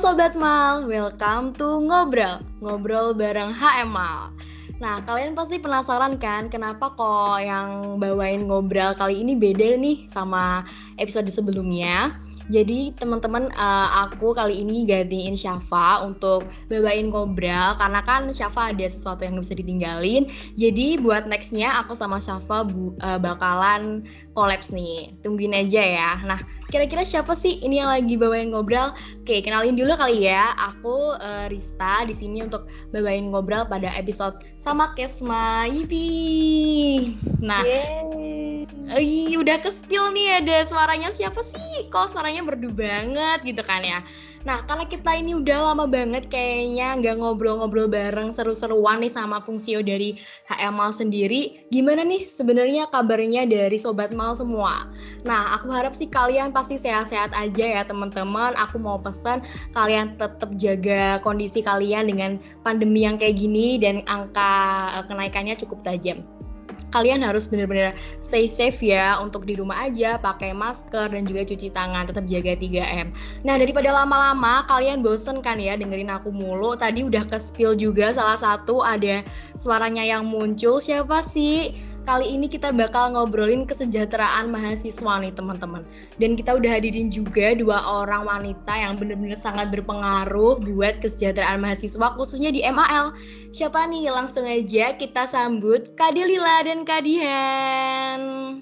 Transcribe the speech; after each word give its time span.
Sobat 0.00 0.32
Mal, 0.32 0.88
welcome 0.88 1.52
to 1.60 1.84
Ngobrol, 1.84 2.40
ngobrol 2.64 3.12
bareng 3.12 3.52
HML. 3.52 4.32
Nah, 4.80 5.04
kalian 5.04 5.36
pasti 5.36 5.60
penasaran 5.60 6.16
kan 6.16 6.48
kenapa 6.48 6.96
kok 6.96 7.36
yang 7.44 8.00
bawain 8.00 8.48
ngobrol 8.48 8.96
kali 8.96 9.20
ini 9.20 9.36
beda 9.36 9.76
nih 9.76 10.08
sama 10.08 10.64
episode 10.96 11.28
sebelumnya? 11.28 12.16
Jadi 12.50 12.92
teman-teman 12.98 13.46
uh, 13.54 14.10
aku 14.10 14.34
kali 14.34 14.66
ini 14.66 14.82
gantiin 14.84 15.38
Syafa 15.38 16.02
untuk 16.02 16.44
bawain 16.66 17.08
ngobrol 17.08 17.78
karena 17.78 18.02
kan 18.02 18.26
Syafa 18.34 18.74
ada 18.74 18.86
sesuatu 18.90 19.22
yang 19.22 19.38
bisa 19.38 19.54
ditinggalin. 19.54 20.26
Jadi 20.58 20.98
buat 20.98 21.30
nextnya 21.30 21.70
aku 21.78 21.94
sama 21.94 22.18
Syafa 22.18 22.66
bu, 22.66 22.92
uh, 23.00 23.22
bakalan 23.22 24.02
kolaps 24.34 24.74
nih. 24.74 25.14
Tungguin 25.22 25.54
aja 25.54 25.80
ya. 25.80 26.10
Nah 26.26 26.42
kira-kira 26.74 27.06
siapa 27.06 27.38
sih 27.38 27.62
ini 27.62 27.78
yang 27.78 27.90
lagi 27.90 28.18
bawain 28.18 28.50
ngobrol? 28.50 28.90
Oke 29.22 29.40
kenalin 29.46 29.78
dulu 29.78 29.94
kali 29.94 30.26
ya. 30.26 30.50
Aku 30.74 31.14
uh, 31.14 31.46
Rista 31.46 32.02
di 32.02 32.14
sini 32.14 32.42
untuk 32.42 32.66
bawain 32.90 33.30
ngobrol 33.30 33.62
pada 33.70 33.94
episode 33.94 34.34
sama 34.58 34.90
Kesma. 34.98 35.70
Yipi. 35.70 37.14
Nah, 37.40 37.64
Yeay. 37.64 39.36
udah 39.40 39.56
ke 39.62 39.70
spill 39.72 40.12
nih 40.12 40.44
ada 40.44 40.66
suaranya 40.68 41.08
siapa 41.08 41.40
sih? 41.40 41.88
Kok 41.88 42.12
suaranya 42.12 42.39
suaranya 42.40 42.56
merdu 42.56 42.70
banget 42.72 43.38
gitu 43.44 43.62
kan 43.62 43.84
ya. 43.84 44.00
Nah, 44.40 44.56
karena 44.64 44.88
kita 44.88 45.12
ini 45.20 45.36
udah 45.36 45.72
lama 45.72 45.84
banget 45.84 46.32
kayaknya 46.32 46.96
nggak 46.96 47.20
ngobrol-ngobrol 47.20 47.92
bareng 47.92 48.32
seru-seruan 48.32 49.04
nih 49.04 49.12
sama 49.12 49.36
Fungsio 49.44 49.84
dari 49.84 50.16
HML 50.48 50.96
sendiri. 50.96 51.68
Gimana 51.68 52.00
nih 52.08 52.24
sebenarnya 52.24 52.88
kabarnya 52.88 53.44
dari 53.44 53.76
Sobat 53.76 54.16
Mal 54.16 54.32
semua? 54.32 54.88
Nah, 55.28 55.60
aku 55.60 55.68
harap 55.68 55.92
sih 55.92 56.08
kalian 56.08 56.56
pasti 56.56 56.80
sehat-sehat 56.80 57.36
aja 57.36 57.66
ya 57.68 57.82
teman-teman. 57.84 58.56
Aku 58.56 58.80
mau 58.80 58.96
pesan 58.96 59.44
kalian 59.76 60.16
tetap 60.16 60.48
jaga 60.56 61.20
kondisi 61.20 61.60
kalian 61.60 62.08
dengan 62.08 62.40
pandemi 62.64 63.04
yang 63.04 63.20
kayak 63.20 63.36
gini 63.36 63.76
dan 63.76 64.00
angka 64.08 64.88
eh, 64.96 65.04
kenaikannya 65.04 65.52
cukup 65.60 65.84
tajam 65.84 66.24
kalian 66.90 67.22
harus 67.24 67.46
benar-benar 67.50 67.94
stay 68.20 68.46
safe 68.46 68.78
ya 68.82 69.18
untuk 69.18 69.46
di 69.46 69.56
rumah 69.56 69.78
aja 69.82 70.18
pakai 70.20 70.54
masker 70.54 71.10
dan 71.10 71.22
juga 71.26 71.46
cuci 71.46 71.70
tangan 71.72 72.06
tetap 72.10 72.26
jaga 72.26 72.54
3M 72.58 73.10
nah 73.42 73.56
daripada 73.56 73.90
lama-lama 73.94 74.62
kalian 74.70 75.02
bosen 75.02 75.40
kan 75.42 75.58
ya 75.58 75.74
dengerin 75.74 76.12
aku 76.12 76.30
mulu. 76.30 76.76
Tadi 76.76 77.02
udah 77.02 77.26
ke 77.26 77.36
spill 77.40 77.74
juga 77.74 78.12
salah 78.12 78.36
satu 78.36 78.84
ada 78.84 79.24
suaranya 79.56 80.04
yang 80.04 80.28
muncul. 80.28 80.78
Siapa 80.78 81.24
sih 81.24 81.74
Kali 82.10 82.26
ini 82.26 82.50
kita 82.50 82.74
bakal 82.74 83.14
ngobrolin 83.14 83.62
kesejahteraan 83.70 84.50
mahasiswa 84.50 85.22
nih 85.22 85.30
teman-teman. 85.30 85.86
Dan 86.18 86.34
kita 86.34 86.58
udah 86.58 86.66
hadirin 86.66 87.06
juga 87.06 87.54
dua 87.54 87.78
orang 87.86 88.26
wanita 88.26 88.74
yang 88.74 88.98
benar-benar 88.98 89.38
sangat 89.38 89.70
berpengaruh 89.70 90.58
buat 90.58 90.98
kesejahteraan 90.98 91.62
mahasiswa 91.62 92.10
khususnya 92.18 92.50
di 92.50 92.66
MAL. 92.66 93.14
Siapa 93.54 93.86
nih? 93.86 94.10
Langsung 94.10 94.42
aja 94.42 94.90
kita 94.98 95.22
sambut 95.30 95.94
Kak 95.94 96.18
Delila 96.18 96.66
dan 96.66 96.82
Kak 96.82 97.06
Dian. 97.06 98.58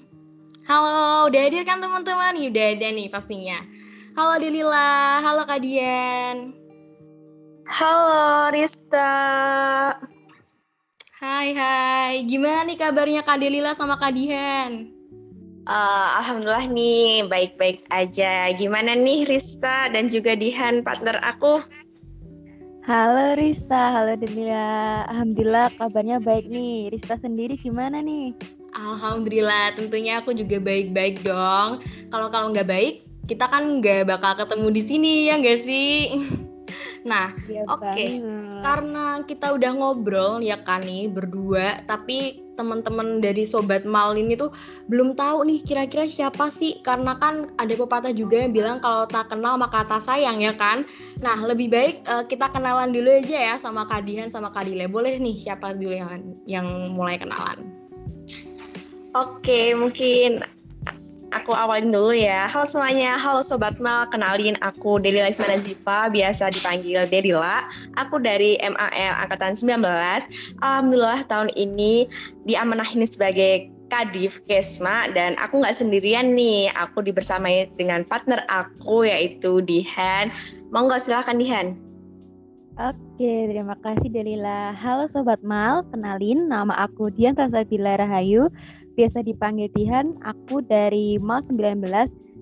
Halo, 0.69 1.33
udah 1.33 1.41
hadir 1.41 1.65
kan 1.65 1.81
teman-teman? 1.81 2.37
Udah 2.53 2.77
ada 2.77 2.87
nih 2.93 3.09
pastinya. 3.09 3.65
Halo 4.13 4.37
Delila, 4.37 5.25
halo 5.25 5.41
Kak 5.49 5.65
Dian. 5.65 6.53
Halo 7.65 8.53
Rista. 8.53 9.09
Hai 11.19 11.51
hai, 11.51 12.23
gimana 12.31 12.63
nih 12.63 12.79
kabarnya 12.79 13.27
Kak 13.27 13.43
Delila 13.43 13.75
sama 13.75 13.99
Kak 13.99 14.15
Dihan? 14.15 14.87
Uh, 15.67 16.07
Alhamdulillah 16.15 16.71
nih, 16.71 17.27
baik-baik 17.27 17.83
aja. 17.91 18.47
Gimana 18.55 18.95
nih 18.95 19.27
Rista 19.27 19.91
dan 19.91 20.07
juga 20.07 20.39
Dihan 20.39 20.79
partner 20.79 21.19
aku? 21.19 21.59
Halo 22.87 23.35
Rista, 23.35 23.99
halo 23.99 24.15
Delila. 24.15 25.03
Alhamdulillah 25.11 25.67
kabarnya 25.75 26.23
baik 26.23 26.47
nih. 26.55 26.87
Rista 26.87 27.19
sendiri 27.19 27.59
gimana 27.59 27.99
nih? 27.99 28.31
Alhamdulillah, 28.79 29.75
tentunya 29.75 30.23
aku 30.23 30.31
juga 30.31 30.63
baik-baik 30.63 31.27
dong. 31.27 31.83
Kalau 32.15 32.31
kalau 32.31 32.55
nggak 32.55 32.71
baik, 32.71 33.03
kita 33.27 33.43
kan 33.51 33.83
nggak 33.83 34.07
bakal 34.07 34.39
ketemu 34.39 34.71
di 34.71 34.81
sini 34.87 35.13
ya 35.27 35.35
nggak 35.35 35.59
sih? 35.59 36.15
Nah, 37.07 37.31
ya, 37.47 37.63
oke. 37.67 37.83
Okay. 37.95 38.19
Karena 38.63 39.23
kita 39.23 39.55
udah 39.55 39.71
ngobrol 39.75 40.43
ya 40.43 40.59
kan 40.63 40.83
nih 40.83 41.07
berdua, 41.07 41.79
tapi 41.87 42.43
teman-teman 42.59 43.23
dari 43.23 43.47
sobat 43.47 43.87
mal 43.87 44.11
ini 44.19 44.35
tuh 44.35 44.51
belum 44.91 45.15
tahu 45.15 45.47
nih 45.47 45.63
kira-kira 45.63 46.03
siapa 46.03 46.51
sih 46.51 46.83
karena 46.83 47.15
kan 47.15 47.47
ada 47.55 47.71
pepatah 47.71 48.11
juga 48.11 48.43
yang 48.43 48.51
bilang 48.51 48.83
kalau 48.83 49.07
tak 49.07 49.31
kenal 49.31 49.55
maka 49.55 49.87
tak 49.87 50.03
sayang 50.03 50.43
ya 50.43 50.51
kan. 50.59 50.83
Nah, 51.23 51.39
lebih 51.47 51.71
baik 51.71 52.03
uh, 52.11 52.27
kita 52.27 52.51
kenalan 52.51 52.91
dulu 52.91 53.07
aja 53.07 53.37
ya 53.39 53.55
sama 53.55 53.87
Kadihan 53.87 54.27
sama 54.27 54.51
Kadile. 54.51 54.91
Boleh 54.91 55.15
nih 55.15 55.39
siapa 55.39 55.71
dulu 55.71 55.95
yang 55.95 56.11
yang 56.43 56.67
mulai 56.91 57.15
kenalan? 57.15 57.79
Oke, 59.15 59.73
mungkin 59.73 60.43
aku 61.31 61.53
awalin 61.53 61.93
dulu 61.93 62.13
ya. 62.13 62.49
Halo 62.49 62.65
semuanya, 62.65 63.17
halo 63.17 63.41
Sobat 63.45 63.77
Mal, 63.77 64.09
kenalin 64.09 64.57
aku 64.65 64.97
Delila 64.97 65.29
Ismana 65.29 65.61
Ziva, 65.61 66.09
biasa 66.09 66.49
dipanggil 66.53 67.05
Delila. 67.09 67.65
Aku 67.97 68.17
dari 68.21 68.57
MAL 68.61 69.13
Angkatan 69.25 69.53
19. 69.57 69.81
Alhamdulillah 70.61 71.21
tahun 71.29 71.49
ini 71.53 72.09
diamanahin 72.45 73.05
sebagai 73.05 73.69
Kadif 73.89 74.45
Kesma 74.45 75.09
dan 75.17 75.33
aku 75.41 75.65
nggak 75.65 75.73
sendirian 75.73 76.37
nih, 76.37 76.69
aku 76.77 77.01
dibersamai 77.01 77.69
dengan 77.73 78.05
partner 78.05 78.45
aku 78.45 79.05
yaitu 79.05 79.65
Dihan. 79.65 80.29
Mau 80.69 80.85
nggak 80.85 81.01
silahkan 81.01 81.37
Dihan? 81.41 81.88
Oke, 82.79 83.51
terima 83.51 83.75
kasih 83.83 84.07
Delila. 84.07 84.71
Halo 84.71 85.03
Sobat 85.03 85.43
Mal, 85.43 85.83
kenalin 85.91 86.47
nama 86.47 86.71
aku 86.87 87.11
Dian 87.11 87.35
Tasabila 87.35 87.99
Rahayu, 87.99 88.47
biasa 88.95 89.19
dipanggil 89.19 89.67
Dihan. 89.75 90.15
Aku 90.23 90.63
dari 90.63 91.19
Mal 91.19 91.43
19 91.43 91.83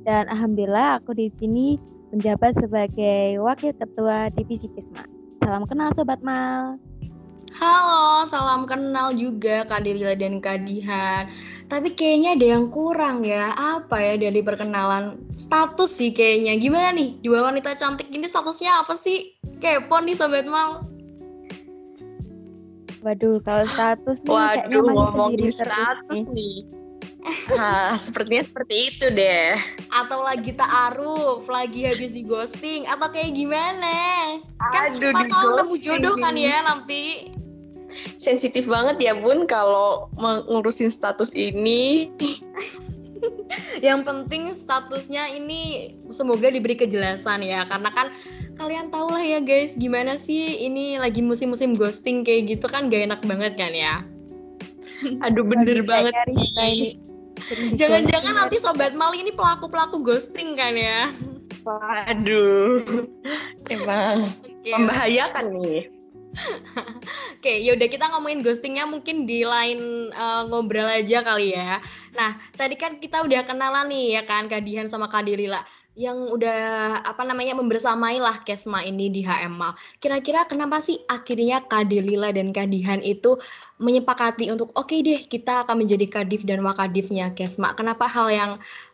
dan 0.06 0.30
alhamdulillah 0.30 1.02
aku 1.02 1.18
di 1.18 1.26
sini 1.26 1.82
menjabat 2.14 2.54
sebagai 2.54 3.42
Wakil 3.42 3.74
Ketua 3.82 4.30
Divisi 4.30 4.70
Kisma. 4.78 5.10
Salam 5.42 5.66
kenal 5.66 5.90
Sobat 5.98 6.22
Mal. 6.22 6.78
Halo, 7.58 8.22
salam 8.30 8.70
kenal 8.70 9.18
juga 9.18 9.66
Kak 9.66 9.90
Delila 9.90 10.14
dan 10.14 10.38
Kak 10.38 10.70
Dihan. 10.70 11.34
Tapi 11.68 11.92
kayaknya 11.92 12.40
ada 12.40 12.48
yang 12.58 12.72
kurang 12.72 13.28
ya. 13.28 13.52
Apa 13.56 14.00
ya 14.00 14.14
dari 14.16 14.40
perkenalan 14.40 15.20
status 15.36 16.00
sih 16.00 16.16
kayaknya. 16.16 16.56
Gimana 16.64 16.96
nih? 16.96 17.20
Dua 17.20 17.44
wanita 17.52 17.76
cantik 17.76 18.08
ini 18.08 18.24
statusnya 18.24 18.88
apa 18.88 18.96
sih? 18.96 19.36
Kepo 19.60 20.00
nih 20.00 20.16
Sobat 20.16 20.48
Mal. 20.48 20.88
Waduh, 23.04 23.40
kalau 23.44 23.66
status 23.68 24.24
nih 24.24 24.32
Waduh, 24.32 24.84
ngomongin 24.96 25.52
status 25.52 26.22
nih. 26.32 26.66
Nah, 27.56 27.96
sepertinya 28.04 28.48
seperti 28.48 28.76
itu 28.88 29.06
deh. 29.12 29.60
Atau 29.92 30.24
lagi 30.24 30.56
ta'aruf, 30.56 31.44
lagi 31.52 31.84
habis 31.84 32.16
di 32.16 32.24
ghosting, 32.24 32.88
atau 32.88 33.12
kayak 33.12 33.36
gimana? 33.36 33.96
Kan 34.72 34.92
Aduh, 34.92 35.12
siapa 35.12 35.24
tahu 35.28 35.48
nemu 35.62 35.76
jodoh 35.84 36.16
kan 36.16 36.36
ya 36.36 36.58
nanti 36.64 37.32
sensitif 38.18 38.66
banget 38.66 38.98
ya 39.00 39.14
bun 39.14 39.46
kalau 39.46 40.10
mengurusin 40.18 40.90
status 40.90 41.32
ini. 41.38 42.10
yang 43.88 44.06
penting 44.06 44.54
statusnya 44.54 45.22
ini 45.34 45.94
semoga 46.14 46.54
diberi 46.54 46.78
kejelasan 46.78 47.42
ya 47.42 47.66
karena 47.66 47.90
kan 47.94 48.14
kalian 48.58 48.90
tau 48.94 49.10
lah 49.10 49.22
ya 49.22 49.42
guys 49.42 49.78
gimana 49.78 50.18
sih 50.18 50.62
ini 50.62 50.98
lagi 51.02 51.22
musim-musim 51.22 51.74
ghosting 51.74 52.22
kayak 52.22 52.58
gitu 52.58 52.66
kan 52.70 52.90
gak 52.90 53.10
enak 53.10 53.22
banget 53.26 53.54
kan 53.58 53.74
ya? 53.74 54.06
Aduh 55.22 55.46
bener 55.46 55.82
Aduh, 55.82 55.86
banget 55.86 56.14
sih. 56.34 56.98
Jangan-jangan 57.78 58.34
nanti 58.34 58.58
sobat 58.58 58.98
mal 58.98 59.14
ini 59.14 59.30
pelaku-pelaku 59.30 60.02
ghosting 60.02 60.58
kan 60.58 60.74
ya? 60.74 61.14
Waduh. 61.62 62.82
Emang 63.74 64.26
okay. 64.42 64.74
membahayakan 64.74 65.46
nih 65.62 65.86
Oke, 67.38 67.54
yaudah 67.64 67.88
kita 67.90 68.06
ngomongin 68.14 68.44
ghostingnya 68.44 68.86
mungkin 68.90 69.26
di 69.26 69.46
lain 69.46 70.12
uh, 70.14 70.46
ngobrol 70.50 70.88
aja 70.88 71.24
kali 71.24 71.54
ya. 71.54 71.80
Nah, 72.18 72.36
tadi 72.58 72.76
kan 72.78 72.98
kita 73.02 73.24
udah 73.24 73.46
kenalan 73.46 73.90
nih 73.90 74.20
ya 74.20 74.22
kan 74.26 74.50
Kadihan 74.50 74.90
sama 74.90 75.10
Kadirila 75.10 75.62
yang 75.98 76.30
udah 76.30 77.02
apa 77.02 77.26
namanya 77.26 77.58
membersamai 77.58 78.22
lah 78.22 78.46
Kesma 78.46 78.86
ini 78.86 79.10
di 79.10 79.26
HMA. 79.26 79.74
Kira-kira 79.98 80.46
kenapa 80.46 80.78
sih 80.78 81.02
akhirnya 81.10 81.66
Kadirila 81.66 82.30
dan 82.30 82.54
Kadihan 82.54 83.02
itu 83.02 83.42
menyepakati 83.82 84.54
untuk 84.54 84.70
oke 84.78 84.94
okay 84.94 85.02
deh 85.02 85.18
kita 85.26 85.66
akan 85.66 85.86
menjadi 85.86 86.06
kadif 86.06 86.46
dan 86.46 86.62
wakadifnya 86.62 87.34
Kesma. 87.34 87.74
Kenapa 87.74 88.06
hal 88.06 88.30
yang 88.30 88.52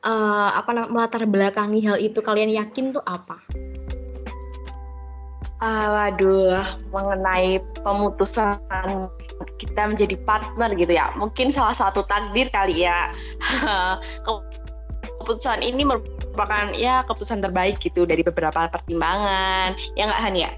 uh, 0.08 0.50
apa 0.56 0.88
melatar 0.88 1.28
belakangi 1.28 1.84
hal 1.84 2.00
itu 2.00 2.24
kalian 2.24 2.56
yakin 2.56 2.96
tuh 2.96 3.04
apa? 3.04 3.36
Uh, 5.64 5.88
waduh, 5.96 6.60
mengenai 6.92 7.56
pemutusan 7.88 8.60
kita 9.56 9.82
menjadi 9.88 10.20
partner 10.28 10.68
gitu 10.76 10.92
ya. 10.92 11.16
Mungkin 11.16 11.56
salah 11.56 11.72
satu 11.72 12.04
takdir 12.04 12.52
kali 12.52 12.84
ya. 12.84 13.16
Keputusan 15.24 15.64
ini 15.64 15.88
merupakan 15.88 16.76
ya 16.76 17.00
keputusan 17.08 17.40
terbaik 17.40 17.80
gitu 17.80 18.04
dari 18.04 18.28
beberapa 18.28 18.68
pertimbangan. 18.68 19.72
Ya 19.96 20.12
nggak 20.12 20.20
Han 20.20 20.36
ya? 20.36 20.52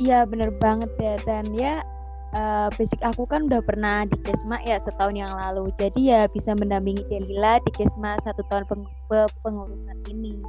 Iya 0.00 0.24
bener 0.24 0.56
banget 0.56 0.88
ya 0.96 1.20
dan 1.28 1.44
ya 1.52 1.84
uh, 2.32 2.72
basic 2.80 3.04
aku 3.04 3.28
kan 3.28 3.44
udah 3.44 3.60
pernah 3.60 4.08
di 4.08 4.16
Kesma 4.24 4.56
ya 4.64 4.80
setahun 4.80 5.20
yang 5.20 5.32
lalu. 5.36 5.68
Jadi 5.76 6.16
ya 6.16 6.24
bisa 6.32 6.56
mendampingi 6.56 7.04
Delila 7.12 7.60
di 7.60 7.70
Kesma 7.76 8.16
satu 8.24 8.40
tahun 8.48 8.64
peng 8.72 8.88
pengurusan 9.44 10.00
ini. 10.08 10.40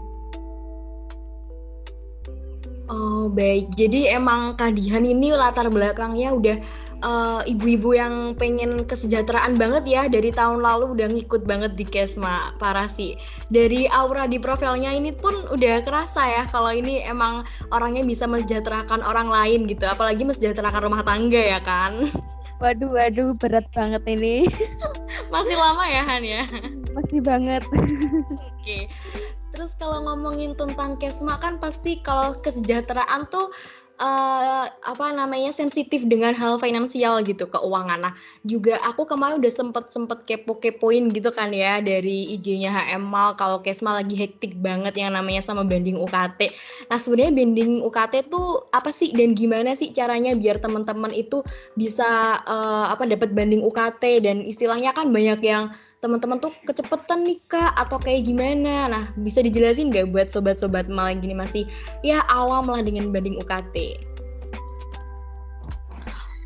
Oh 2.90 3.30
baik, 3.30 3.70
jadi 3.78 4.18
emang 4.18 4.58
Kadihan 4.58 5.06
ini 5.06 5.30
latar 5.30 5.70
belakangnya 5.70 6.34
udah 6.34 6.58
uh, 7.06 7.42
ibu-ibu 7.46 7.94
yang 7.94 8.34
pengen 8.34 8.82
kesejahteraan 8.82 9.62
banget 9.62 9.86
ya 9.86 10.02
dari 10.10 10.34
tahun 10.34 10.66
lalu 10.66 10.98
udah 10.98 11.08
ngikut 11.14 11.46
banget 11.46 11.78
di 11.78 11.86
Kesma 11.86 12.58
parah 12.58 12.90
sih. 12.90 13.14
Dari 13.54 13.86
aura 13.94 14.26
di 14.26 14.42
profilnya 14.42 14.90
ini 14.90 15.14
pun 15.14 15.38
udah 15.54 15.86
kerasa 15.86 16.24
ya 16.26 16.44
kalau 16.50 16.74
ini 16.74 17.06
emang 17.06 17.46
orangnya 17.70 18.02
bisa 18.02 18.26
mensejahterakan 18.26 19.06
orang 19.06 19.30
lain 19.30 19.70
gitu, 19.70 19.86
apalagi 19.86 20.26
mensejahterakan 20.26 20.90
rumah 20.90 21.06
tangga 21.06 21.40
ya 21.40 21.62
kan. 21.62 21.94
Waduh, 22.60 22.92
waduh, 22.92 23.32
berat 23.40 23.70
banget 23.72 24.04
ini. 24.12 24.44
Masih 25.34 25.56
lama 25.56 25.86
ya 25.88 26.04
Han 26.04 26.24
ya? 26.28 26.44
Masih 26.92 27.24
banget. 27.24 27.64
Oke. 28.60 28.92
Terus 29.60 29.76
kalau 29.76 30.08
ngomongin 30.08 30.56
tentang 30.56 30.96
kesma 30.96 31.36
kan 31.44 31.60
pasti 31.60 32.00
kalau 32.00 32.32
kesejahteraan 32.40 33.28
tuh 33.28 33.52
uh, 34.00 34.64
apa 34.66 35.06
namanya 35.12 35.52
sensitif 35.52 36.08
dengan 36.08 36.32
hal 36.32 36.56
finansial 36.58 37.20
gitu 37.28 37.46
keuangan. 37.52 38.00
Nah 38.00 38.14
juga 38.48 38.80
aku 38.88 39.04
kemarin 39.04 39.44
udah 39.44 39.52
sempet 39.52 39.92
sempet 39.92 40.24
kepo-kepoin 40.24 41.12
gitu 41.12 41.30
kan 41.36 41.52
ya 41.52 41.84
dari 41.84 42.40
IG-nya 42.40 42.72
HM 42.72 43.04
Mal 43.04 43.36
kalau 43.36 43.60
Kesma 43.60 44.00
lagi 44.00 44.16
hektik 44.16 44.56
banget 44.64 44.96
yang 44.96 45.12
namanya 45.12 45.44
sama 45.44 45.68
banding 45.68 46.00
UKT. 46.00 46.50
Nah 46.88 46.96
sebenarnya 46.96 47.36
banding 47.36 47.84
UKT 47.84 48.32
tuh 48.32 48.64
apa 48.72 48.90
sih 48.96 49.12
dan 49.12 49.36
gimana 49.36 49.76
sih 49.76 49.92
caranya 49.92 50.34
biar 50.40 50.64
teman-teman 50.64 51.12
itu 51.12 51.44
bisa 51.76 52.40
uh, 52.48 52.88
apa 52.88 53.04
dapat 53.06 53.36
banding 53.36 53.62
UKT 53.68 54.24
dan 54.24 54.40
istilahnya 54.40 54.96
kan 54.96 55.12
banyak 55.12 55.44
yang 55.44 55.68
teman-teman 56.00 56.40
tuh 56.40 56.56
kecepetan 56.64 57.28
nih 57.28 57.40
kak 57.52 57.76
atau 57.76 58.00
kayak 58.00 58.24
gimana? 58.24 58.88
Nah 58.88 59.04
bisa 59.20 59.44
dijelasin 59.44 59.92
nggak 59.92 60.16
buat 60.16 60.32
sobat-sobat 60.32 60.88
mal 60.88 61.12
yang 61.12 61.20
gini 61.20 61.36
masih 61.36 61.64
ya 62.02 62.24
awam 62.32 62.68
lah 62.72 62.80
dengan 62.80 63.12
banding 63.12 63.36
UKT 63.40 64.00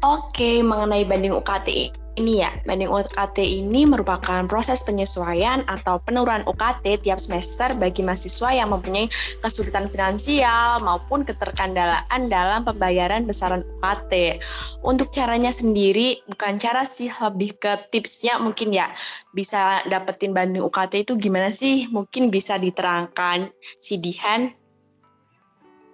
Oke, 0.03 0.59
mengenai 0.59 1.07
banding 1.07 1.31
UKT 1.31 2.02
ini 2.13 2.45
ya, 2.45 2.51
banding 2.69 2.93
UKT 2.93 3.41
ini 3.41 3.89
merupakan 3.89 4.45
proses 4.45 4.85
penyesuaian 4.85 5.65
atau 5.65 5.97
penurunan 5.97 6.45
UKT 6.45 7.01
tiap 7.01 7.17
semester 7.17 7.73
bagi 7.73 8.05
mahasiswa 8.05 8.53
yang 8.53 8.69
mempunyai 8.69 9.09
kesulitan 9.41 9.89
finansial 9.89 10.77
maupun 10.85 11.25
keterkandalaan 11.25 12.29
dalam 12.29 12.61
pembayaran 12.69 13.25
besaran 13.25 13.65
UKT. 13.81 14.37
Untuk 14.85 15.09
caranya 15.09 15.49
sendiri, 15.49 16.21
bukan 16.29 16.61
cara 16.61 16.85
sih, 16.85 17.09
lebih 17.09 17.57
ke 17.57 17.89
tipsnya 17.89 18.37
mungkin 18.37 18.69
ya, 18.69 18.85
bisa 19.33 19.81
dapetin 19.89 20.37
banding 20.37 20.61
UKT 20.61 21.09
itu 21.09 21.13
gimana 21.17 21.49
sih? 21.49 21.89
Mungkin 21.89 22.29
bisa 22.29 22.61
diterangkan 22.61 23.49
si 23.81 23.97
Dihan. 23.97 24.53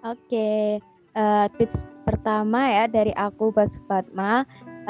Oke, 0.04 0.80
uh, 1.16 1.46
tips 1.56 1.88
pertama 2.04 2.68
ya 2.68 2.84
dari 2.88 3.12
aku 3.16 3.52
Bas 3.52 3.76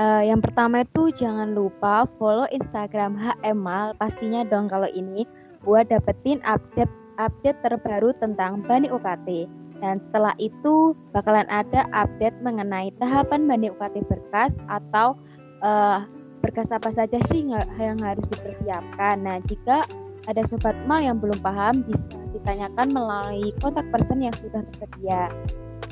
Uh, 0.00 0.24
yang 0.24 0.40
pertama 0.40 0.80
itu 0.80 1.12
jangan 1.12 1.52
lupa 1.52 2.08
follow 2.16 2.48
Instagram 2.56 3.20
HML 3.20 3.92
pastinya 4.00 4.48
dong 4.48 4.72
kalau 4.72 4.88
ini 4.96 5.28
buat 5.60 5.92
dapetin 5.92 6.40
update 6.48 6.88
update 7.20 7.60
terbaru 7.60 8.16
tentang 8.16 8.64
Bani 8.64 8.88
UKT. 8.88 9.44
Dan 9.84 10.00
setelah 10.00 10.32
itu 10.40 10.96
bakalan 11.12 11.44
ada 11.52 11.84
update 11.92 12.32
mengenai 12.40 12.96
tahapan 12.96 13.44
Bani 13.44 13.68
UKT 13.68 14.08
berkas 14.08 14.56
atau 14.72 15.20
uh, 15.60 16.08
berkas 16.40 16.72
apa 16.72 16.88
saja 16.88 17.20
sih 17.28 17.44
yang 17.76 18.00
harus 18.00 18.24
dipersiapkan. 18.32 19.20
Nah, 19.20 19.44
jika 19.52 19.84
ada 20.28 20.40
sobat 20.48 20.76
mal 20.88 21.04
yang 21.04 21.20
belum 21.20 21.44
paham 21.44 21.84
bisa 21.84 22.08
ditanyakan 22.32 22.88
melalui 22.88 23.52
kontak 23.60 23.84
person 23.92 24.24
yang 24.24 24.32
sudah 24.40 24.64
tersedia. 24.72 25.28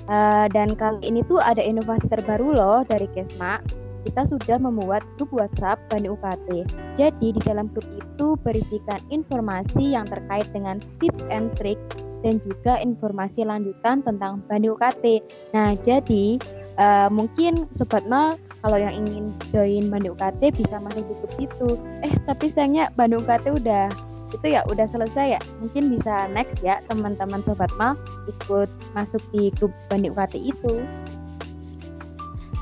Uh, 0.08 0.49
dan 0.56 0.72
kali 0.72 1.04
ini 1.04 1.20
tuh 1.28 1.37
ada 1.37 1.61
inovasi 1.61 2.08
terbaru 2.08 2.56
loh 2.56 2.81
dari 2.88 3.04
Kesma 3.12 3.61
kita 4.06 4.23
sudah 4.27 4.59
membuat 4.61 5.03
grup 5.17 5.31
WhatsApp 5.35 5.81
Bani 5.91 6.11
UKT. 6.12 6.67
Jadi 6.95 7.27
di 7.35 7.41
dalam 7.43 7.71
grup 7.73 7.87
itu 7.97 8.39
berisikan 8.45 9.03
informasi 9.09 9.95
yang 9.97 10.06
terkait 10.06 10.47
dengan 10.55 10.79
tips 11.03 11.25
and 11.33 11.50
trick 11.59 11.79
dan 12.23 12.43
juga 12.43 12.83
informasi 12.83 13.47
lanjutan 13.47 14.03
tentang 14.03 14.43
Bani 14.50 14.71
UKT. 14.71 15.23
Nah, 15.55 15.79
jadi 15.79 16.39
uh, 16.79 17.09
mungkin 17.11 17.71
Sobat 17.75 18.06
Mal 18.06 18.39
kalau 18.62 18.79
yang 18.79 18.95
ingin 19.06 19.35
join 19.55 19.87
Bani 19.91 20.11
UKT 20.11 20.55
bisa 20.59 20.83
masuk 20.83 21.06
di 21.06 21.15
grup 21.23 21.33
situ. 21.35 21.69
Eh, 22.03 22.12
tapi 22.27 22.50
sayangnya 22.50 22.91
Bani 22.99 23.19
UKT 23.19 23.55
udah 23.55 23.87
itu 24.29 24.47
ya 24.47 24.61
udah 24.69 24.85
selesai 24.85 25.39
ya. 25.39 25.41
Mungkin 25.62 25.89
bisa 25.89 26.29
next 26.35 26.61
ya 26.61 26.83
teman-teman 26.91 27.41
Sobat 27.47 27.71
Mal 27.79 27.95
ikut 28.29 28.69
masuk 28.93 29.23
di 29.31 29.55
grup 29.56 29.73
Bani 29.89 30.11
UKT 30.11 30.35
itu. 30.43 30.83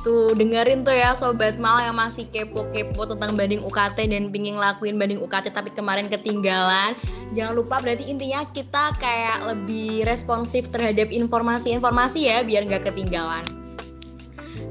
Tuh, 0.06 0.38
dengerin 0.38 0.86
tuh 0.86 0.94
ya 0.94 1.18
Sobat 1.18 1.58
Mal 1.58 1.90
yang 1.90 1.98
masih 1.98 2.30
kepo-kepo 2.30 3.10
tentang 3.10 3.34
banding 3.34 3.58
UKT 3.66 4.06
dan 4.06 4.30
pingin 4.30 4.54
lakuin 4.54 5.02
banding 5.02 5.18
UKT 5.18 5.50
tapi 5.50 5.74
kemarin 5.74 6.06
ketinggalan. 6.06 6.94
Jangan 7.34 7.58
lupa 7.58 7.82
berarti 7.82 8.06
intinya 8.06 8.46
kita 8.54 8.94
kayak 9.02 9.50
lebih 9.50 10.06
responsif 10.06 10.70
terhadap 10.70 11.10
informasi-informasi 11.10 12.30
ya 12.30 12.46
biar 12.46 12.70
nggak 12.70 12.86
ketinggalan. 12.86 13.42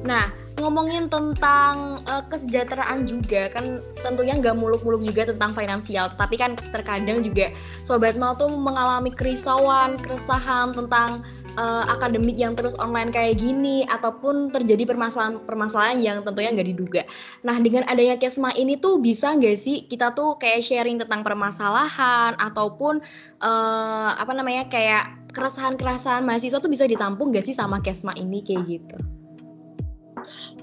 Nah, 0.08 0.32
ngomongin 0.56 1.12
tentang 1.12 2.00
uh, 2.08 2.24
kesejahteraan 2.31 3.04
juga 3.04 3.52
kan 3.52 3.84
tentunya 4.08 4.40
nggak 4.40 4.56
muluk-muluk 4.56 5.04
juga 5.04 5.28
tentang 5.28 5.52
finansial 5.52 6.08
tapi 6.16 6.40
kan 6.40 6.56
terkadang 6.72 7.20
juga 7.20 7.52
sobat 7.84 8.16
mal 8.16 8.40
tuh 8.40 8.48
mengalami 8.48 9.12
kerisauan 9.12 10.00
keresahan 10.00 10.71
tentang 10.71 11.28
uh, 11.57 11.83
akademik 11.92 12.35
yang 12.35 12.54
terus 12.54 12.76
online 12.80 13.09
kayak 13.12 13.40
gini 13.40 13.88
ataupun 13.88 14.52
terjadi 14.52 14.88
permasalahan-permasalahan 14.88 16.00
yang 16.04 16.18
tentunya 16.21 16.52
nggak 16.54 16.69
diduga. 16.76 17.02
Nah 17.47 17.56
dengan 17.59 17.83
adanya 17.88 18.19
Kesma 18.19 18.52
ini 18.56 18.80
tuh 18.80 19.00
bisa 19.00 19.35
nggak 19.35 19.57
sih 19.57 19.83
kita 19.88 20.14
tuh 20.16 20.35
kayak 20.40 20.64
sharing 20.64 21.00
tentang 21.00 21.24
permasalahan 21.24 22.35
ataupun 22.40 23.00
uh, 23.44 24.12
apa 24.16 24.31
namanya 24.35 24.68
kayak 24.68 25.07
keresahan-keresahan 25.35 26.24
mahasiswa 26.24 26.64
tuh 26.64 26.71
bisa 26.71 26.88
ditampung 26.88 27.31
nggak 27.35 27.44
sih 27.44 27.56
sama 27.56 27.83
Kesma 27.83 28.16
ini 28.16 28.44
kayak 28.44 28.64
gitu? 28.68 29.15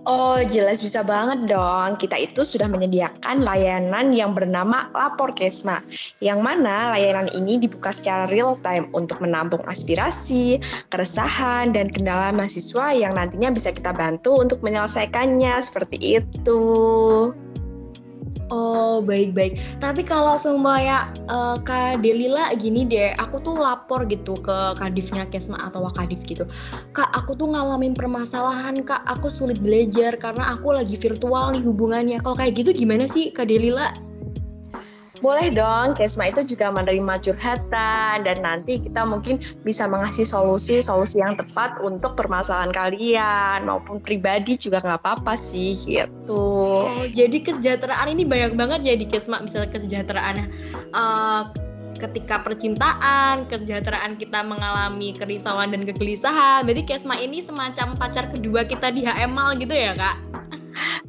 Oh, 0.03 0.35
jelas 0.43 0.83
bisa 0.83 1.07
banget 1.07 1.47
dong. 1.55 1.95
Kita 1.95 2.19
itu 2.19 2.43
sudah 2.43 2.67
menyediakan 2.67 3.47
layanan 3.47 4.11
yang 4.11 4.35
bernama 4.35 4.91
Lapor 4.91 5.31
Kesma, 5.31 5.79
yang 6.19 6.43
mana 6.43 6.91
layanan 6.91 7.31
ini 7.39 7.63
dibuka 7.63 7.95
secara 7.95 8.27
real 8.27 8.59
time 8.67 8.91
untuk 8.99 9.23
menampung 9.23 9.63
aspirasi, 9.71 10.59
keresahan, 10.91 11.71
dan 11.71 11.87
kendala 11.87 12.35
mahasiswa 12.35 12.91
yang 12.99 13.15
nantinya 13.15 13.55
bisa 13.55 13.71
kita 13.71 13.95
bantu 13.95 14.43
untuk 14.43 14.59
menyelesaikannya 14.67 15.55
seperti 15.63 16.19
itu. 16.19 16.63
Oh 18.53 19.01
baik-baik. 19.01 19.57
Tapi 19.81 20.05
kalau 20.05 20.37
semuanya 20.37 21.09
uh, 21.33 21.57
Kak 21.57 22.05
Delila 22.05 22.53
gini 22.61 22.85
deh, 22.85 23.17
aku 23.17 23.41
tuh 23.41 23.57
lapor 23.57 24.05
gitu 24.05 24.37
ke 24.45 24.77
Kadifnya 24.77 25.25
Kesma 25.33 25.57
atau 25.73 25.89
Wakadif 25.89 26.21
gitu. 26.29 26.45
Kak, 26.93 27.09
aku 27.17 27.33
tuh 27.33 27.49
ngalamin 27.49 27.97
permasalahan 27.97 28.85
Kak, 28.85 29.09
aku 29.09 29.33
sulit 29.33 29.57
belajar 29.57 30.21
karena 30.21 30.53
aku 30.53 30.77
lagi 30.77 31.01
virtual 31.01 31.57
nih 31.57 31.65
hubungannya. 31.65 32.21
Kalau 32.21 32.37
kayak 32.37 32.61
gitu 32.61 32.77
gimana 32.77 33.09
sih 33.09 33.33
Kak 33.33 33.49
Delila? 33.49 34.12
Boleh 35.23 35.55
dong 35.55 35.95
Kesma 35.95 36.29
itu 36.29 36.43
juga 36.43 36.75
menerima 36.75 37.15
curhatan 37.23 38.27
dan 38.27 38.37
nanti 38.43 38.83
kita 38.83 39.07
mungkin 39.07 39.39
bisa 39.63 39.87
mengasih 39.87 40.27
solusi-solusi 40.27 41.23
yang 41.23 41.39
tepat 41.39 41.79
untuk 41.81 42.19
permasalahan 42.19 42.75
kalian 42.75 43.65
maupun 43.65 44.03
pribadi 44.03 44.59
juga 44.59 44.83
nggak 44.83 45.01
apa-apa 45.01 45.39
sih 45.39 45.79
gitu. 45.87 46.45
Oh, 46.83 47.07
jadi 47.15 47.39
kesejahteraan 47.39 48.11
ini 48.11 48.27
banyak 48.27 48.59
banget 48.59 48.81
ya 48.83 48.95
di 48.99 49.07
Kesma 49.07 49.39
misalnya 49.39 49.71
kesejahteraan 49.71 50.51
uh, 50.93 51.55
ketika 52.03 52.43
percintaan, 52.43 53.47
kesejahteraan 53.47 54.19
kita 54.19 54.43
mengalami 54.43 55.15
kerisauan 55.15 55.71
dan 55.71 55.87
kegelisahan. 55.87 56.67
Jadi 56.67 56.83
Kesma 56.83 57.15
ini 57.23 57.39
semacam 57.39 57.95
pacar 57.95 58.27
kedua 58.35 58.67
kita 58.67 58.91
di 58.91 59.07
HML 59.07 59.63
gitu 59.63 59.75
ya, 59.75 59.95
Kak? 59.95 60.17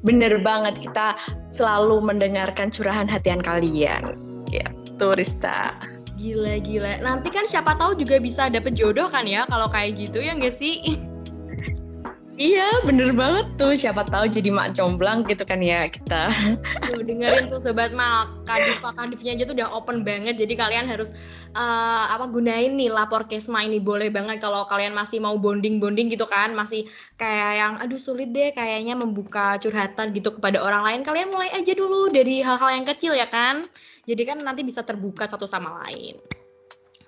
bener 0.08 0.44
banget 0.44 0.78
kita 0.84 1.16
selalu 1.50 2.04
mendengarkan 2.04 2.70
curahan 2.70 3.08
hatian 3.08 3.40
kalian. 3.42 4.20
Gitu, 4.52 5.08
Rista. 5.18 5.74
Gila, 6.20 6.62
gila. 6.62 7.02
Nanti 7.02 7.34
kan 7.34 7.50
siapa 7.50 7.74
tahu 7.76 7.98
juga 7.98 8.22
bisa 8.22 8.48
dapet 8.52 8.78
jodoh 8.78 9.10
kan 9.10 9.26
ya 9.26 9.50
kalau 9.50 9.66
kayak 9.72 9.98
gitu 9.98 10.22
ya 10.22 10.38
nggak 10.38 10.54
sih? 10.54 11.10
Iya, 12.34 12.66
bener 12.82 13.14
banget 13.14 13.46
tuh. 13.62 13.78
Siapa 13.78 14.10
tahu 14.10 14.26
jadi 14.26 14.50
mak 14.50 14.74
comblang 14.74 15.22
gitu 15.30 15.46
kan 15.46 15.62
ya 15.62 15.86
kita. 15.86 16.34
Tuh, 16.90 17.06
dengerin 17.06 17.46
tuh 17.46 17.62
sobat 17.62 17.94
mak, 17.94 18.26
kadif 18.50 18.82
kadifnya 18.82 19.38
aja 19.38 19.44
tuh 19.46 19.54
udah 19.54 19.70
open 19.78 20.02
banget. 20.02 20.42
Jadi 20.42 20.58
kalian 20.58 20.90
harus 20.90 21.14
uh, 21.54 22.10
apa 22.10 22.26
gunain 22.34 22.74
nih 22.74 22.90
lapor 22.90 23.30
kesma 23.30 23.62
ini 23.62 23.78
boleh 23.78 24.10
banget 24.10 24.42
kalau 24.42 24.66
kalian 24.66 24.98
masih 24.98 25.22
mau 25.22 25.38
bonding 25.38 25.78
bonding 25.78 26.10
gitu 26.10 26.26
kan, 26.26 26.58
masih 26.58 26.90
kayak 27.22 27.52
yang 27.54 27.74
aduh 27.86 28.02
sulit 28.02 28.34
deh 28.34 28.50
kayaknya 28.50 28.98
membuka 28.98 29.62
curhatan 29.62 30.10
gitu 30.18 30.34
kepada 30.34 30.58
orang 30.58 30.82
lain. 30.90 31.00
Kalian 31.06 31.30
mulai 31.30 31.54
aja 31.54 31.78
dulu 31.78 32.10
dari 32.10 32.42
hal-hal 32.42 32.82
yang 32.82 32.86
kecil 32.90 33.14
ya 33.14 33.30
kan. 33.30 33.62
Jadi 34.10 34.22
kan 34.26 34.42
nanti 34.42 34.66
bisa 34.66 34.82
terbuka 34.82 35.30
satu 35.30 35.46
sama 35.46 35.86
lain. 35.86 36.18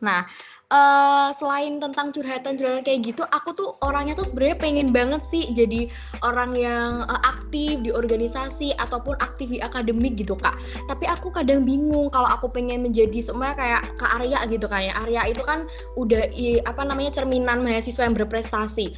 Nah, 0.05 0.27
uh, 0.71 1.29
selain 1.35 1.77
tentang 1.77 2.09
curhatan-curhatan 2.15 2.85
kayak 2.85 2.99
gitu, 3.05 3.21
aku 3.29 3.53
tuh 3.53 3.69
orangnya 3.85 4.17
tuh 4.17 4.25
sebenarnya 4.25 4.57
pengen 4.57 4.89
banget 4.89 5.21
sih 5.21 5.49
jadi 5.53 5.89
orang 6.25 6.55
yang 6.57 7.05
uh, 7.05 7.21
aktif 7.25 7.81
di 7.83 7.91
organisasi 7.93 8.73
ataupun 8.81 9.13
aktif 9.21 9.51
di 9.51 9.59
akademik 9.61 10.17
gitu 10.17 10.33
kak. 10.37 10.55
Tapi 10.89 11.05
aku 11.09 11.29
kadang 11.29 11.67
bingung 11.67 12.09
kalau 12.09 12.29
aku 12.29 12.49
pengen 12.49 12.81
menjadi 12.81 13.21
semuanya 13.21 13.55
kayak 13.57 13.81
kak 13.99 14.11
Arya 14.21 14.39
gitu 14.49 14.65
kan 14.65 14.81
ya. 14.81 14.93
Arya 15.05 15.21
itu 15.29 15.43
kan 15.45 15.67
udah 15.99 16.25
i, 16.33 16.61
apa 16.65 16.81
namanya 16.85 17.21
cerminan 17.21 17.61
mahasiswa 17.61 18.05
yang 18.05 18.15
berprestasi 18.17 18.93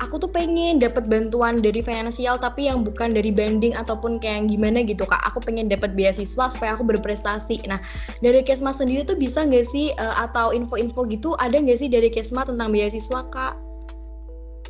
aku 0.00 0.20
tuh 0.20 0.30
pengen 0.30 0.76
dapat 0.76 1.08
bantuan 1.08 1.64
dari 1.64 1.80
finansial 1.80 2.36
tapi 2.36 2.68
yang 2.68 2.84
bukan 2.84 3.16
dari 3.16 3.32
banding 3.32 3.72
ataupun 3.72 4.20
kayak 4.20 4.44
yang 4.44 4.48
gimana 4.48 4.78
gitu 4.84 5.08
kak. 5.08 5.20
Aku 5.24 5.40
pengen 5.40 5.72
dapat 5.72 5.96
beasiswa 5.96 6.52
supaya 6.52 6.76
aku 6.76 6.84
berprestasi. 6.84 7.64
Nah 7.68 7.80
dari 8.20 8.44
Kesma 8.44 8.72
sendiri 8.72 9.04
tuh 9.08 9.16
bisa 9.16 9.44
nggak 9.44 9.66
sih 9.66 9.92
uh, 9.96 10.16
atau 10.28 10.52
info-info 10.52 11.08
gitu 11.08 11.32
ada 11.40 11.56
nggak 11.56 11.78
sih 11.80 11.88
dari 11.88 12.12
Kesma 12.12 12.44
tentang 12.44 12.72
beasiswa 12.72 13.24
kak? 13.32 13.54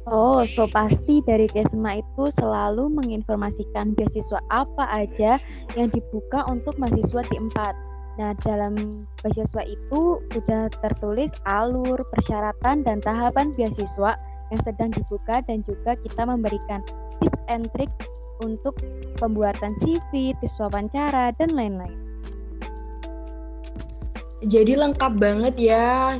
Oh, 0.07 0.39
so 0.47 0.71
pasti 0.71 1.19
dari 1.27 1.51
Kesma 1.51 1.99
itu 1.99 2.31
selalu 2.39 2.95
menginformasikan 2.95 3.99
beasiswa 3.99 4.39
apa 4.55 4.87
aja 4.95 5.43
yang 5.75 5.91
dibuka 5.91 6.47
untuk 6.47 6.79
mahasiswa 6.79 7.27
di 7.27 7.37
empat. 7.43 7.75
Nah, 8.17 8.31
dalam 8.47 9.05
beasiswa 9.21 9.67
itu 9.67 10.23
sudah 10.31 10.71
tertulis 10.79 11.35
alur, 11.45 12.01
persyaratan, 12.15 12.87
dan 12.87 13.03
tahapan 13.03 13.51
beasiswa 13.59 14.15
yang 14.55 14.61
sedang 14.63 14.91
dibuka 14.95 15.43
dan 15.47 15.63
juga 15.67 15.99
kita 15.99 16.23
memberikan 16.23 16.81
tips 17.23 17.41
and 17.51 17.67
trick 17.75 17.91
untuk 18.45 18.77
pembuatan 19.17 19.73
CV, 19.81 20.37
tips 20.39 20.61
wawancara, 20.61 21.33
dan 21.41 21.51
lain-lain. 21.57 21.97
Jadi 24.45 24.77
lengkap 24.77 25.17
banget 25.17 25.55
ya. 25.57 26.15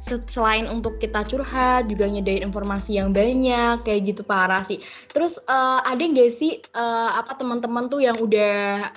Selain 0.00 0.64
untuk 0.64 0.96
kita 0.96 1.22
curhat, 1.28 1.86
juga 1.92 2.08
nyediain 2.08 2.42
informasi 2.48 2.96
yang 2.96 3.12
banyak, 3.12 3.84
kayak 3.84 4.00
gitu 4.08 4.24
parah 4.24 4.64
sih. 4.64 4.80
Terus 5.12 5.36
uh, 5.44 5.84
ada 5.84 6.00
nggak 6.00 6.32
sih 6.32 6.56
uh, 6.72 7.20
apa 7.20 7.36
teman-teman 7.36 7.92
tuh 7.92 8.00
yang 8.00 8.16
udah 8.16 8.88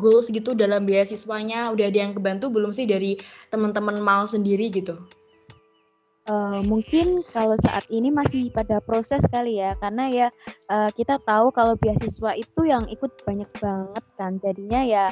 goals 0.00 0.32
gitu 0.32 0.56
dalam 0.56 0.88
beasiswanya, 0.88 1.68
udah 1.70 1.92
ada 1.92 1.98
yang 2.08 2.16
kebantu 2.16 2.48
belum 2.48 2.72
sih 2.72 2.88
dari 2.88 3.20
teman-teman 3.52 4.00
mal 4.00 4.24
sendiri 4.24 4.72
gitu? 4.72 4.96
Uh, 6.28 6.52
mungkin 6.68 7.24
kalau 7.32 7.56
saat 7.64 7.88
ini 7.88 8.12
masih 8.12 8.52
pada 8.52 8.78
proses 8.84 9.24
kali 9.32 9.56
ya, 9.56 9.72
karena 9.80 10.04
ya 10.12 10.28
uh, 10.68 10.92
kita 10.92 11.16
tahu 11.24 11.48
kalau 11.50 11.74
beasiswa 11.80 12.36
itu 12.36 12.68
yang 12.68 12.84
ikut 12.92 13.24
banyak 13.24 13.48
banget 13.56 14.04
kan, 14.20 14.36
jadinya 14.38 14.80
ya 14.84 15.04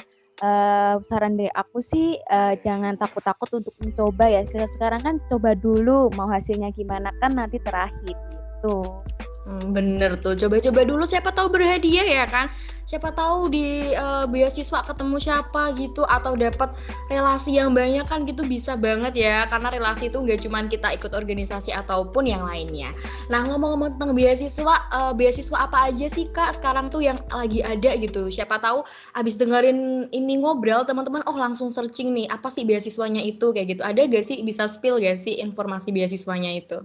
uh, 0.44 1.00
saran 1.02 1.34
dari 1.40 1.50
aku 1.56 1.80
sih 1.80 2.20
uh, 2.28 2.54
jangan 2.60 2.94
takut-takut 3.00 3.50
untuk 3.50 3.74
mencoba 3.82 4.30
ya. 4.30 4.44
Sekarang 4.68 5.00
kan 5.00 5.14
coba 5.32 5.56
dulu 5.56 6.12
mau 6.14 6.28
hasilnya 6.28 6.70
gimana 6.76 7.10
kan 7.18 7.34
nanti 7.34 7.56
terakhir 7.64 8.14
gitu. 8.14 9.02
Hmm, 9.48 9.72
bener 9.72 10.20
tuh, 10.20 10.36
coba-coba 10.36 10.84
dulu 10.84 11.08
siapa 11.08 11.32
tahu 11.32 11.48
berhadiah 11.48 12.04
ya 12.04 12.28
kan. 12.28 12.52
Siapa 12.84 13.16
tahu 13.16 13.48
di 13.48 13.96
uh, 13.96 14.28
beasiswa 14.28 14.84
ketemu 14.84 15.16
siapa 15.16 15.72
gitu 15.80 16.04
atau 16.04 16.36
dapat 16.36 16.76
relasi 17.08 17.56
yang 17.56 17.72
banyak 17.72 18.04
kan 18.04 18.28
gitu 18.28 18.44
bisa 18.44 18.76
banget 18.76 19.16
ya. 19.16 19.48
Karena 19.48 19.72
relasi 19.72 20.12
itu 20.12 20.20
nggak 20.20 20.44
cuma 20.44 20.60
kita 20.68 20.92
ikut 20.92 21.16
organisasi 21.16 21.72
ataupun 21.72 22.28
yang 22.28 22.44
lainnya. 22.44 22.92
Nah 23.32 23.48
ngomong-ngomong 23.48 23.96
tentang 23.96 24.12
beasiswa, 24.12 24.76
uh, 24.92 25.16
beasiswa 25.16 25.56
apa 25.64 25.88
aja 25.88 26.12
sih 26.12 26.28
kak 26.28 26.52
sekarang 26.52 26.92
tuh 26.92 27.08
yang 27.08 27.16
lagi 27.32 27.64
ada 27.64 27.96
gitu. 27.96 28.28
Siapa 28.28 28.60
tahu 28.60 28.84
abis 29.16 29.40
dengerin 29.40 30.12
ini 30.12 30.44
ngobrol 30.44 30.84
teman-teman 30.84 31.24
oh 31.24 31.40
langsung 31.40 31.72
searching 31.72 32.12
nih 32.12 32.28
apa 32.28 32.52
sih 32.52 32.68
beasiswanya 32.68 33.24
itu 33.24 33.48
kayak 33.56 33.80
gitu. 33.80 33.80
Ada 33.80 34.12
gak 34.12 34.28
sih 34.28 34.44
bisa 34.44 34.68
spill 34.68 35.00
gak 35.00 35.16
sih 35.16 35.40
informasi 35.40 35.88
beasiswanya 35.88 36.52
itu? 36.52 36.84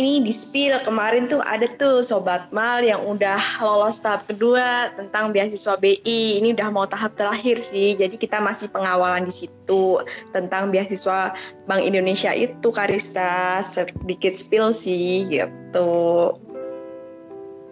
Ini 0.00 0.24
di 0.24 0.32
spill 0.32 0.80
kemarin 0.88 1.28
tuh 1.28 1.44
ada 1.44 1.68
tuh 1.68 2.00
sobat 2.00 2.48
mal 2.48 2.80
yang 2.80 3.00
udah 3.04 3.36
lolos 3.60 4.00
tahap 4.00 4.24
kedua 4.24 4.88
tentang 4.96 5.36
beasiswa 5.36 5.76
BI. 5.76 6.40
Ini 6.40 6.56
udah 6.56 6.68
mau 6.72 6.88
tahap 6.88 7.12
terakhir 7.12 7.60
sih. 7.60 7.92
Jadi 7.92 8.16
kita 8.16 8.40
masih 8.40 8.72
pengawalan 8.72 9.28
di 9.28 9.34
situ 9.34 10.00
tentang 10.32 10.72
beasiswa 10.72 11.36
Bank 11.68 11.84
Indonesia 11.84 12.32
itu 12.32 12.72
Karista 12.72 13.60
sedikit 13.60 14.32
spill 14.32 14.72
sih 14.72 15.28
gitu. 15.28 15.92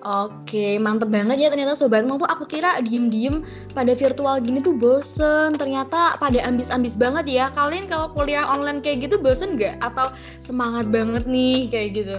Oke, 0.00 0.80
mantep 0.80 1.12
banget 1.12 1.37
ya 1.37 1.49
ternyata 1.52 1.76
Sobat 1.76 2.09
Mang 2.09 2.16
tuh 2.16 2.25
aku 2.25 2.49
kira 2.49 2.80
diem-diem 2.80 3.45
pada 3.76 3.92
virtual 3.92 4.40
gini 4.40 4.64
tuh 4.64 4.73
bosen. 4.80 5.61
Ternyata 5.61 6.16
pada 6.16 6.40
ambis-ambis 6.49 6.97
banget 6.97 7.28
ya. 7.28 7.45
Kalian 7.52 7.85
kalau 7.85 8.09
kuliah 8.16 8.49
online 8.49 8.80
kayak 8.80 9.04
gitu 9.04 9.21
bosen 9.21 9.61
gak? 9.61 9.76
Atau 9.85 10.09
semangat 10.40 10.88
banget 10.88 11.28
nih 11.28 11.69
kayak 11.69 11.88
gitu? 12.00 12.16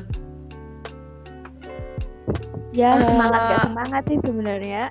Ya 2.70 3.02
semangat 3.02 3.42
uh, 3.42 3.50
gak 3.50 3.62
semangat 3.66 4.04
sih 4.06 4.20
sebenarnya. 4.22 4.84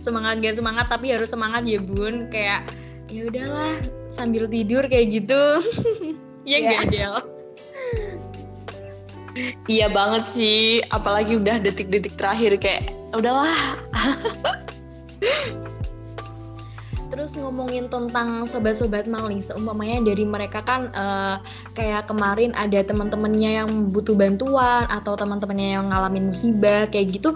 semangat 0.00 0.34
gak 0.40 0.56
semangat 0.56 0.86
tapi 0.88 1.12
harus 1.12 1.28
semangat 1.28 1.68
ya 1.68 1.76
bun. 1.76 2.32
Kayak 2.32 2.64
ya 3.12 3.28
udahlah 3.28 3.84
sambil 4.08 4.48
tidur 4.48 4.88
kayak 4.88 5.12
gitu. 5.12 5.42
ya 6.48 6.56
yeah. 6.56 6.72
gak 6.72 6.84
Del? 6.88 7.33
Iya 9.66 9.90
banget 9.90 10.30
sih, 10.30 10.78
apalagi 10.94 11.34
udah 11.38 11.58
detik-detik 11.58 12.14
terakhir 12.14 12.54
kayak 12.62 12.94
udahlah. 13.10 13.50
Terus 17.14 17.38
ngomongin 17.38 17.86
tentang 17.86 18.42
sobat-sobat 18.50 19.06
maling, 19.06 19.38
seumpamanya 19.38 20.02
dari 20.02 20.26
mereka 20.26 20.66
kan 20.66 20.90
uh, 20.98 21.38
kayak 21.78 22.10
kemarin 22.10 22.50
ada 22.58 22.82
teman-temannya 22.82 23.62
yang 23.62 23.70
butuh 23.94 24.18
bantuan 24.18 24.82
atau 24.90 25.14
teman-temannya 25.14 25.78
yang 25.78 25.94
ngalamin 25.94 26.34
musibah 26.34 26.90
kayak 26.90 27.14
gitu. 27.14 27.30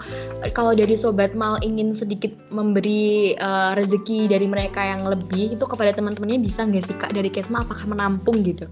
Kalau 0.51 0.75
dari 0.75 0.99
sobat 0.99 1.31
mal 1.31 1.63
ingin 1.63 1.95
sedikit 1.95 2.35
memberi 2.51 3.39
uh, 3.39 3.71
rezeki 3.79 4.27
dari 4.27 4.51
mereka 4.51 4.83
yang 4.83 5.07
lebih 5.07 5.55
itu 5.55 5.63
kepada 5.63 5.95
teman-temannya 5.95 6.43
bisa 6.43 6.67
nggak 6.67 6.83
sih 6.83 6.95
kak 6.99 7.15
dari 7.15 7.31
Kesma 7.31 7.63
apakah 7.63 7.87
menampung 7.87 8.43
gitu? 8.43 8.67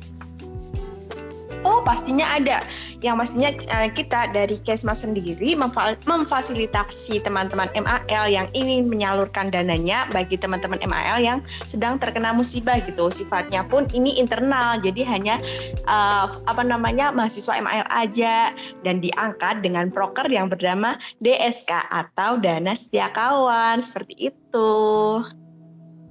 Pastinya 1.88 2.36
ada. 2.36 2.68
Yang 3.00 3.16
pastinya 3.16 3.50
uh, 3.80 3.88
kita 3.88 4.36
dari 4.36 4.60
Kesma 4.60 4.92
sendiri 4.92 5.56
memfasilitasi 6.04 7.24
teman-teman 7.24 7.72
MAL 7.80 8.28
yang 8.28 8.52
ingin 8.52 8.92
menyalurkan 8.92 9.48
dananya 9.48 10.04
bagi 10.12 10.36
teman-teman 10.36 10.84
MAL 10.84 11.24
yang 11.24 11.40
sedang 11.64 11.96
terkena 11.96 12.36
musibah 12.36 12.76
gitu. 12.84 13.08
Sifatnya 13.08 13.64
pun 13.64 13.88
ini 13.96 14.20
internal, 14.20 14.84
jadi 14.84 15.08
hanya 15.08 15.40
uh, 15.88 16.28
apa 16.52 16.68
namanya 16.68 17.16
mahasiswa 17.16 17.56
MAL 17.64 17.88
aja 17.88 18.52
dan 18.84 19.00
diangkat 19.00 19.64
dengan 19.64 19.88
proker 19.88 20.28
yang 20.28 20.52
bernama 20.52 21.00
DSK 21.24 21.72
atau 21.88 22.36
Dana 22.36 22.76
Setia 22.76 23.08
Kawan 23.16 23.80
seperti 23.80 24.36
itu. 24.36 24.76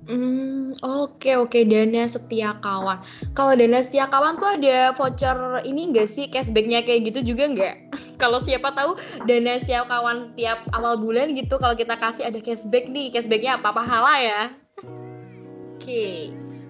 Hmm, 0.06 0.70
oke 0.86 1.34
oke 1.34 1.66
dana 1.66 2.06
setia 2.06 2.54
kawan. 2.62 3.02
Kalau 3.34 3.58
dana 3.58 3.82
setia 3.82 4.06
kawan 4.06 4.38
tuh 4.38 4.54
ada 4.54 4.94
voucher 4.94 5.34
ini 5.66 5.90
enggak 5.90 6.06
sih 6.06 6.30
cashbacknya 6.30 6.86
kayak 6.86 7.10
gitu 7.10 7.34
juga 7.34 7.50
enggak? 7.50 7.74
kalau 8.22 8.38
siapa 8.38 8.70
tahu 8.70 8.94
dana 9.26 9.58
setia 9.58 9.82
kawan 9.82 10.30
tiap 10.38 10.62
awal 10.70 10.94
bulan 10.94 11.34
gitu 11.34 11.58
kalau 11.58 11.74
kita 11.74 11.98
kasih 11.98 12.30
ada 12.30 12.38
cashback 12.38 12.86
nih, 12.86 13.10
cashbacknya 13.10 13.58
apa 13.58 13.74
pahala 13.74 14.14
ya? 14.22 14.42
oke, 15.74 16.06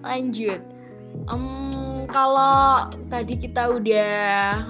lanjut. 0.01 0.61
Um, 1.29 1.86
kalau 2.07 2.87
tadi 3.11 3.35
kita 3.35 3.67
udah 3.67 4.11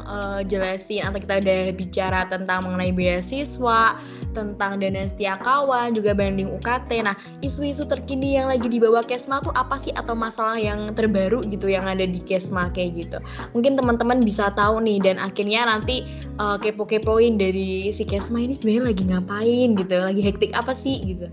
uh, 0.10 0.40
jelasin 0.46 1.06
atau 1.06 1.22
kita 1.22 1.38
udah 1.38 1.60
bicara 1.78 2.26
tentang 2.26 2.66
mengenai 2.66 2.90
beasiswa, 2.90 3.94
tentang 4.34 4.82
dana 4.82 5.06
setia 5.06 5.38
kawan, 5.42 5.94
juga 5.94 6.18
banding 6.18 6.50
UKT. 6.58 7.06
Nah, 7.06 7.16
isu-isu 7.46 7.86
terkini 7.86 8.42
yang 8.42 8.50
lagi 8.50 8.66
dibawa 8.66 9.06
Kesma 9.06 9.42
tuh 9.46 9.54
apa 9.54 9.78
sih 9.78 9.94
atau 9.94 10.18
masalah 10.18 10.58
yang 10.58 10.94
terbaru 10.98 11.46
gitu 11.46 11.70
yang 11.70 11.86
ada 11.86 12.06
di 12.06 12.20
Kesma 12.26 12.74
kayak 12.74 13.08
gitu. 13.08 13.18
Mungkin 13.54 13.78
teman-teman 13.78 14.26
bisa 14.26 14.50
tahu 14.58 14.82
nih 14.82 14.98
dan 15.02 15.22
akhirnya 15.22 15.70
nanti 15.70 16.04
uh, 16.42 16.58
kepo-kepoin 16.58 17.38
dari 17.38 17.94
si 17.94 18.02
Kesma 18.02 18.42
ini 18.42 18.58
sebenarnya 18.58 18.84
lagi 18.94 19.04
ngapain 19.06 19.70
gitu, 19.78 19.96
lagi 20.02 20.22
hektik 20.26 20.52
apa 20.58 20.74
sih 20.74 21.00
gitu. 21.06 21.30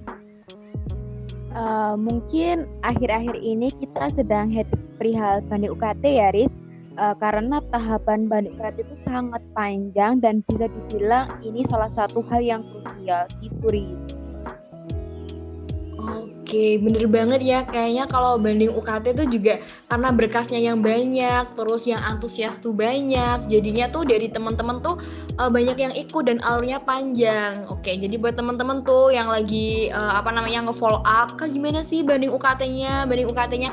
Uh, 1.55 1.95
mungkin 1.95 2.67
akhir-akhir 2.83 3.39
ini 3.39 3.71
kita 3.79 4.11
sedang 4.11 4.51
hektik 4.51 4.94
perihal 5.05 5.45
banding 5.53 5.69
UKT 5.69 6.01
ya 6.17 6.33
Riz? 6.33 6.57
Uh, 6.97 7.13
karena 7.21 7.61
tahapan 7.69 8.25
banding 8.25 8.57
itu 8.81 8.97
sangat 8.97 9.45
panjang 9.53 10.17
dan 10.25 10.41
bisa 10.49 10.65
dibilang 10.65 11.29
ini 11.45 11.61
salah 11.61 11.93
satu 11.93 12.25
hal 12.33 12.41
yang 12.41 12.65
krusial. 12.73 13.29
Di 13.37 13.53
turis. 13.61 14.17
Oke, 16.01 16.34
bener 16.83 17.09
banget 17.09 17.41
ya. 17.41 17.65
Kayaknya 17.65 18.05
kalau 18.11 18.37
banding 18.37 18.75
UKT 18.75 19.17
itu 19.17 19.25
juga 19.41 19.55
karena 19.89 20.09
berkasnya 20.13 20.61
yang 20.61 20.85
banyak, 20.85 21.55
terus 21.57 21.89
yang 21.89 22.03
antusias 22.05 22.61
tuh 22.61 22.77
banyak. 22.77 23.49
Jadinya 23.49 23.89
tuh 23.89 24.05
dari 24.05 24.29
teman-teman 24.29 24.85
tuh 24.85 25.01
uh, 25.41 25.49
banyak 25.49 25.79
yang 25.79 25.95
ikut 25.97 26.29
dan 26.29 26.43
alurnya 26.45 26.83
panjang. 26.83 27.65
Oke, 27.71 27.95
jadi 27.97 28.19
buat 28.21 28.37
teman-teman 28.37 28.85
tuh 28.85 29.15
yang 29.15 29.31
lagi 29.31 29.89
uh, 29.95 30.21
apa 30.21 30.35
namanya 30.35 30.69
nge-follow 30.69 31.01
up, 31.07 31.41
kak 31.41 31.55
gimana 31.55 31.81
sih 31.81 32.05
banding 32.05 32.35
UKT-nya? 32.35 33.07
Banding 33.07 33.31
UKT-nya 33.31 33.71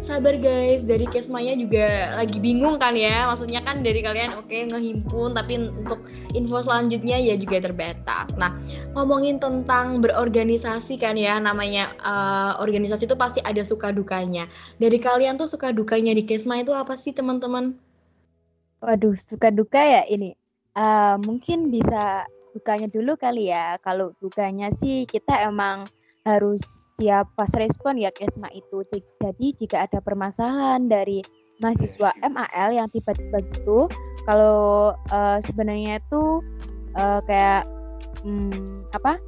sabar 0.00 0.36
guys, 0.38 0.86
dari 0.86 1.04
kesmanya 1.10 1.58
juga 1.58 2.16
lagi 2.16 2.38
bingung 2.38 2.78
kan 2.78 2.94
ya. 2.94 3.26
Maksudnya 3.26 3.60
kan 3.66 3.82
dari 3.82 4.00
kalian 4.00 4.38
oke 4.38 4.46
okay, 4.46 4.70
ngehimpun, 4.70 5.34
tapi 5.34 5.58
untuk 5.74 6.06
info 6.32 6.62
selanjutnya 6.62 7.18
ya 7.18 7.34
juga 7.34 7.60
terbatas. 7.60 8.36
Nah, 8.38 8.54
ngomongin 8.94 9.42
tentang 9.42 9.98
berorganisasi 9.98 10.96
kan 11.02 11.18
ya 11.18 11.42
namanya 11.42 11.90
uh, 12.06 12.13
uh, 12.14 12.52
organisasi 12.62 13.10
itu 13.10 13.18
pasti 13.18 13.42
ada 13.42 13.60
suka 13.66 13.90
dukanya. 13.90 14.46
Dari 14.78 14.98
kalian 15.02 15.34
tuh 15.34 15.50
suka 15.50 15.74
dukanya 15.74 16.14
di 16.14 16.22
Kesma 16.22 16.62
itu 16.62 16.70
apa 16.70 16.94
sih 16.94 17.10
teman-teman? 17.10 17.74
Waduh, 18.84 19.18
suka 19.18 19.50
duka 19.50 19.80
ya 19.82 20.02
ini. 20.06 20.38
Uh, 20.74 21.18
mungkin 21.22 21.70
bisa 21.70 22.26
dukanya 22.54 22.86
dulu 22.86 23.18
kali 23.18 23.50
ya. 23.50 23.80
Kalau 23.82 24.14
dukanya 24.22 24.70
sih 24.70 25.08
kita 25.10 25.50
emang 25.50 25.90
harus 26.24 26.62
siap 26.96 27.28
pas 27.36 27.50
respon 27.58 27.98
ya 27.98 28.14
Kesma 28.14 28.48
itu. 28.54 28.86
Jadi 29.20 29.46
jika 29.58 29.84
ada 29.90 29.98
permasalahan 30.00 30.86
dari 30.86 31.20
mahasiswa 31.62 32.10
MAL 32.22 32.70
yang 32.74 32.88
tiba-tiba 32.90 33.38
gitu, 33.54 33.86
kalau 34.26 34.92
uh, 35.12 35.38
sebenarnya 35.44 36.00
itu 36.00 36.42
uh, 36.96 37.20
kayak 37.28 37.68
hmm, 38.24 38.88
apa 38.96 39.20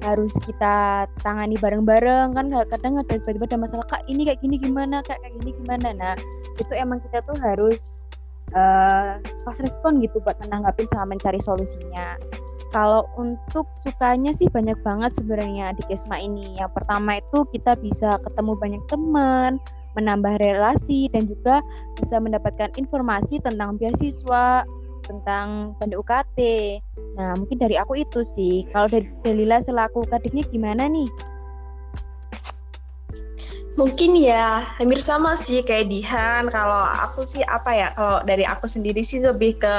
harus 0.00 0.32
kita 0.44 1.04
tangani 1.20 1.60
bareng-bareng 1.60 2.32
kan 2.32 2.46
kadang 2.72 3.00
ada 3.00 3.20
tiba-tiba 3.20 3.46
ada 3.46 3.58
masalah 3.60 3.86
kak 3.88 4.02
ini 4.08 4.28
kayak 4.28 4.40
gini 4.40 4.56
gimana? 4.56 5.04
Kak 5.04 5.20
kayak 5.20 5.34
gini 5.40 5.52
gimana? 5.64 5.88
Nah 5.96 6.14
itu 6.56 6.72
emang 6.76 7.00
kita 7.04 7.20
tuh 7.24 7.36
harus 7.40 7.92
uh, 8.56 9.20
respon 9.60 10.00
gitu 10.00 10.18
buat 10.24 10.36
menanggapin 10.46 10.88
sama 10.90 11.16
mencari 11.16 11.38
solusinya. 11.38 12.16
Kalau 12.70 13.02
untuk 13.18 13.66
sukanya 13.74 14.30
sih 14.30 14.46
banyak 14.46 14.78
banget 14.86 15.10
sebenarnya 15.18 15.74
di 15.74 15.82
Kesma 15.90 16.22
ini. 16.22 16.54
Yang 16.54 16.70
pertama 16.78 17.18
itu 17.18 17.42
kita 17.50 17.74
bisa 17.82 18.14
ketemu 18.22 18.54
banyak 18.54 18.82
teman 18.86 19.58
menambah 19.98 20.38
relasi 20.38 21.10
dan 21.10 21.26
juga 21.26 21.58
bisa 21.98 22.22
mendapatkan 22.22 22.70
informasi 22.78 23.42
tentang 23.42 23.74
beasiswa 23.74 24.62
tentang 25.10 25.74
band 25.82 25.98
UKT. 25.98 26.38
Nah, 27.18 27.34
mungkin 27.34 27.58
dari 27.58 27.74
aku 27.74 27.98
itu 27.98 28.22
sih. 28.22 28.62
Kalau 28.70 28.86
dari 28.86 29.10
Delila 29.26 29.58
selaku 29.58 30.06
kadiknya 30.06 30.46
gimana 30.46 30.86
nih? 30.86 31.10
Mungkin 33.74 34.18
ya 34.18 34.66
hampir 34.76 34.98
sama 35.02 35.34
sih 35.34 35.66
kayak 35.66 35.90
Dihan. 35.90 36.46
Kalau 36.54 36.84
aku 37.02 37.26
sih 37.26 37.42
apa 37.50 37.70
ya? 37.74 37.88
Kalau 37.98 38.22
dari 38.22 38.46
aku 38.46 38.70
sendiri 38.70 39.02
sih 39.02 39.18
lebih 39.18 39.58
ke 39.58 39.74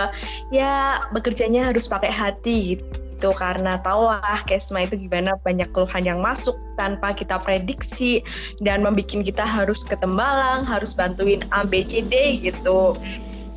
ya 0.52 1.00
bekerjanya 1.16 1.72
harus 1.72 1.88
pakai 1.88 2.12
hati 2.12 2.82
gitu 3.22 3.30
karena 3.38 3.78
lah 3.86 4.40
Kesma 4.50 4.90
itu 4.90 4.98
gimana 4.98 5.38
banyak 5.46 5.70
keluhan 5.78 6.02
yang 6.02 6.20
masuk 6.26 6.58
tanpa 6.82 7.14
kita 7.14 7.38
prediksi 7.38 8.26
dan 8.66 8.82
membuat 8.82 9.14
kita 9.14 9.46
harus 9.46 9.86
ketembalang, 9.86 10.66
harus 10.66 10.98
bantuin 10.98 11.46
A 11.54 11.62
B 11.62 11.86
C 11.86 12.02
D 12.02 12.42
gitu. 12.42 12.98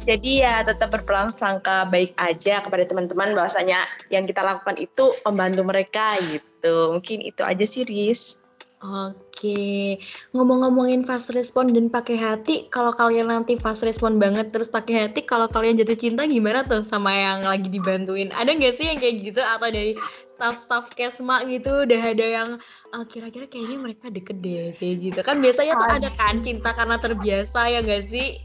Jadi 0.04 0.44
ya 0.44 0.60
tetap 0.60 0.92
berprasangka 0.92 1.88
baik 1.88 2.12
aja 2.20 2.60
kepada 2.60 2.84
teman-teman 2.84 3.32
bahwasanya 3.32 3.80
yang 4.12 4.28
kita 4.28 4.44
lakukan 4.44 4.76
itu 4.76 5.16
membantu 5.24 5.64
mereka 5.64 6.12
gitu. 6.28 6.92
Mungkin 6.92 7.24
itu 7.24 7.40
aja 7.40 7.64
sih 7.64 7.88
Riz. 7.88 8.44
Oke, 8.84 9.96
ngomong-ngomongin 10.36 11.08
fast 11.08 11.32
respon 11.32 11.72
dan 11.72 11.88
pakai 11.88 12.20
hati, 12.20 12.68
kalau 12.68 12.92
kalian 12.92 13.32
nanti 13.32 13.56
fast 13.56 13.80
respon 13.80 14.20
banget 14.20 14.52
terus 14.52 14.68
pakai 14.68 15.08
hati, 15.08 15.24
kalau 15.24 15.48
kalian 15.48 15.80
jatuh 15.80 15.96
cinta 15.96 16.28
gimana 16.28 16.68
tuh 16.68 16.84
sama 16.84 17.08
yang 17.08 17.48
lagi 17.48 17.72
dibantuin? 17.72 18.28
Ada 18.36 18.52
nggak 18.52 18.74
sih 18.76 18.92
yang 18.92 19.00
kayak 19.00 19.16
gitu 19.24 19.40
atau 19.40 19.72
dari 19.72 19.96
staff-staff 20.36 20.92
kesma 20.92 21.48
gitu 21.48 21.88
udah 21.88 22.02
ada 22.12 22.26
yang 22.28 22.48
uh, 22.92 23.04
kira-kira 23.08 23.48
kayaknya 23.48 23.78
mereka 23.80 24.12
deket 24.12 24.36
deh 24.44 24.76
kayak 24.76 24.96
gitu 25.00 25.20
kan 25.24 25.40
biasanya 25.40 25.80
tuh 25.80 25.88
ada 25.88 26.10
kan 26.20 26.36
cinta 26.44 26.70
karena 26.76 26.96
terbiasa 27.00 27.60
ya 27.72 27.80
nggak 27.80 28.04
sih? 28.04 28.36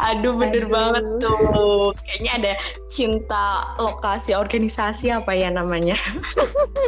Aduh 0.00 0.34
bener 0.36 0.64
Aduh. 0.66 0.72
banget 0.72 1.04
tuh. 1.20 1.92
Kayaknya 2.08 2.32
ada 2.36 2.52
cinta 2.88 3.46
lokasi 3.76 4.32
organisasi 4.32 5.12
apa 5.12 5.32
ya 5.36 5.52
namanya. 5.52 5.96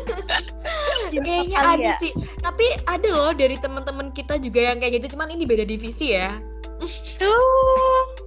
Kayaknya 1.12 1.59
ada 1.61 1.92
ya. 1.92 1.96
sih. 2.01 2.12
Tapi 2.40 2.66
ada 2.88 3.09
loh 3.12 3.33
dari 3.37 3.61
teman-teman 3.61 4.11
kita 4.16 4.40
juga 4.40 4.72
yang 4.72 4.81
kayak 4.81 5.01
gitu. 5.01 5.16
Cuman 5.16 5.29
ini 5.33 5.44
beda 5.44 5.68
divisi 5.68 6.16
ya. 6.16 6.40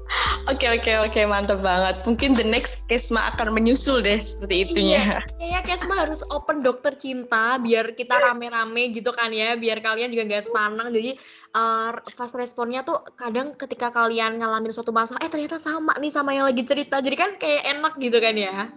Oke 0.45 0.69
oke 0.69 0.91
oke 1.09 1.21
mantap 1.25 1.59
banget. 1.65 2.05
Mungkin 2.05 2.37
the 2.37 2.45
next 2.45 2.85
Kesma 2.85 3.33
akan 3.33 3.51
menyusul 3.51 4.05
deh 4.05 4.21
seperti 4.21 4.69
itunya. 4.69 5.01
Iya, 5.01 5.17
kayaknya 5.25 5.61
Kesma 5.65 5.95
harus 6.05 6.21
open 6.29 6.61
dokter 6.61 6.93
cinta 6.93 7.57
biar 7.57 7.97
kita 7.97 8.21
rame-rame 8.21 8.93
gitu 8.93 9.09
kan 9.09 9.33
ya, 9.33 9.57
biar 9.57 9.81
kalian 9.81 10.13
juga 10.13 10.37
gak 10.37 10.45
sepanang. 10.45 10.93
Jadi 10.93 11.17
uh, 11.57 11.97
fast 12.13 12.37
responnya 12.37 12.85
tuh 12.85 13.01
kadang 13.17 13.57
ketika 13.57 13.89
kalian 13.89 14.37
ngalamin 14.37 14.69
suatu 14.69 14.93
masalah, 14.93 15.19
eh 15.25 15.31
ternyata 15.33 15.57
sama 15.57 15.97
nih 15.97 16.13
sama 16.13 16.31
yang 16.37 16.45
lagi 16.45 16.61
cerita. 16.61 17.01
Jadi 17.01 17.15
kan 17.17 17.35
kayak 17.41 17.75
enak 17.75 17.93
gitu 17.97 18.17
kan 18.21 18.35
ya. 18.37 18.69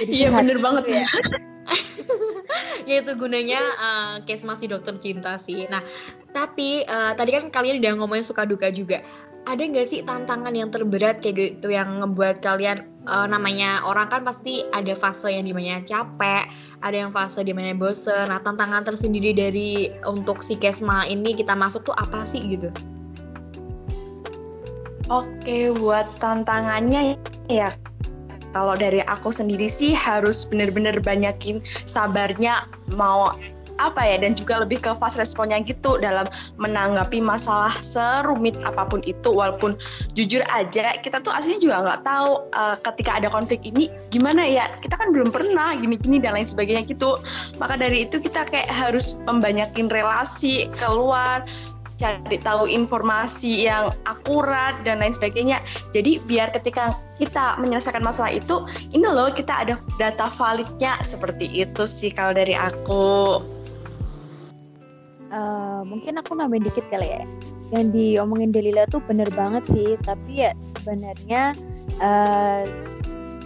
iya 0.00 0.32
bener 0.32 0.56
banget 0.58 1.04
ya. 1.04 1.04
ya 2.88 3.02
itu 3.02 3.12
gunanya 3.16 3.60
uh, 3.60 4.14
case 4.24 4.46
masih 4.46 4.72
dokter 4.72 4.96
cinta 4.98 5.36
sih. 5.36 5.64
Nah, 5.68 5.80
tapi 6.30 6.84
uh, 6.86 7.12
tadi 7.14 7.34
kan 7.34 7.48
kalian 7.50 7.82
udah 7.82 7.92
ngomongin 8.00 8.24
suka 8.26 8.46
duka 8.46 8.70
juga 8.70 9.02
ada 9.48 9.62
nggak 9.64 9.88
sih 9.88 10.04
tantangan 10.04 10.52
yang 10.52 10.68
terberat 10.68 11.24
kayak 11.24 11.36
gitu 11.58 11.72
yang 11.72 12.04
ngebuat 12.04 12.44
kalian 12.44 12.84
uh, 13.08 13.24
namanya 13.24 13.80
orang 13.88 14.10
kan 14.12 14.20
pasti 14.20 14.62
ada 14.76 14.92
fase 14.92 15.32
yang 15.32 15.48
di 15.48 15.56
mana 15.56 15.80
capek, 15.80 16.44
ada 16.84 16.96
yang 16.96 17.08
fase 17.08 17.40
di 17.40 17.56
mana 17.56 17.72
bosen. 17.72 18.28
Nah 18.28 18.42
tantangan 18.44 18.84
tersendiri 18.84 19.32
dari 19.32 19.88
untuk 20.04 20.44
si 20.44 20.60
Kesma 20.60 21.08
ini 21.08 21.32
kita 21.32 21.56
masuk 21.56 21.88
tuh 21.88 21.96
apa 21.96 22.22
sih 22.22 22.44
gitu? 22.46 22.68
Oke, 25.10 25.74
buat 25.74 26.06
tantangannya 26.22 27.18
ya 27.50 27.74
kalau 28.52 28.74
dari 28.74 29.00
aku 29.06 29.30
sendiri 29.30 29.70
sih 29.70 29.94
harus 29.94 30.48
bener-bener 30.48 30.98
banyakin 30.98 31.62
sabarnya 31.86 32.66
mau 32.92 33.30
apa 33.80 34.04
ya 34.04 34.20
dan 34.20 34.36
juga 34.36 34.60
lebih 34.60 34.84
ke 34.84 34.92
fast 35.00 35.16
responnya 35.16 35.56
gitu 35.64 35.96
dalam 35.96 36.28
menanggapi 36.60 37.24
masalah 37.24 37.72
serumit 37.80 38.52
apa 38.68 38.84
pun 38.84 39.00
itu. 39.08 39.32
Walaupun 39.32 39.80
jujur 40.12 40.44
aja 40.52 40.92
kita 41.00 41.24
tuh 41.24 41.32
aslinya 41.32 41.60
juga 41.64 41.76
nggak 41.88 42.00
tahu 42.04 42.30
uh, 42.52 42.76
ketika 42.84 43.16
ada 43.16 43.32
konflik 43.32 43.64
ini 43.64 43.88
gimana 44.12 44.44
ya. 44.44 44.68
Kita 44.84 45.00
kan 45.00 45.16
belum 45.16 45.32
pernah 45.32 45.72
gini-gini 45.80 46.20
dan 46.20 46.36
lain 46.36 46.44
sebagainya 46.44 46.84
gitu. 46.92 47.16
Maka 47.56 47.80
dari 47.80 48.04
itu 48.04 48.20
kita 48.20 48.44
kayak 48.52 48.68
harus 48.68 49.16
membanyakin 49.24 49.88
relasi 49.88 50.68
keluar 50.76 51.40
cari 52.00 52.40
tahu 52.40 52.64
informasi 52.64 53.68
yang 53.68 53.92
akurat 54.08 54.72
dan 54.88 55.04
lain 55.04 55.12
sebagainya. 55.12 55.60
Jadi 55.92 56.16
biar 56.24 56.48
ketika 56.56 56.96
kita 57.20 57.60
menyelesaikan 57.60 58.00
masalah 58.00 58.32
itu, 58.32 58.64
ini 58.96 59.04
loh 59.04 59.28
kita 59.28 59.68
ada 59.68 59.76
data 60.00 60.32
validnya 60.32 60.96
seperti 61.04 61.44
itu 61.60 61.84
sih 61.84 62.08
kalau 62.08 62.32
dari 62.32 62.56
aku. 62.56 63.36
Uh, 65.30 65.84
mungkin 65.84 66.16
aku 66.18 66.32
nambahin 66.32 66.64
dikit 66.64 66.88
kali 66.88 67.20
ya. 67.20 67.22
Yang 67.70 67.84
diomongin 67.94 68.50
Delila 68.50 68.88
tuh 68.88 68.98
bener 69.04 69.30
banget 69.30 69.62
sih, 69.70 69.94
tapi 70.02 70.42
ya 70.48 70.56
sebenarnya 70.74 71.54
uh, 72.02 72.66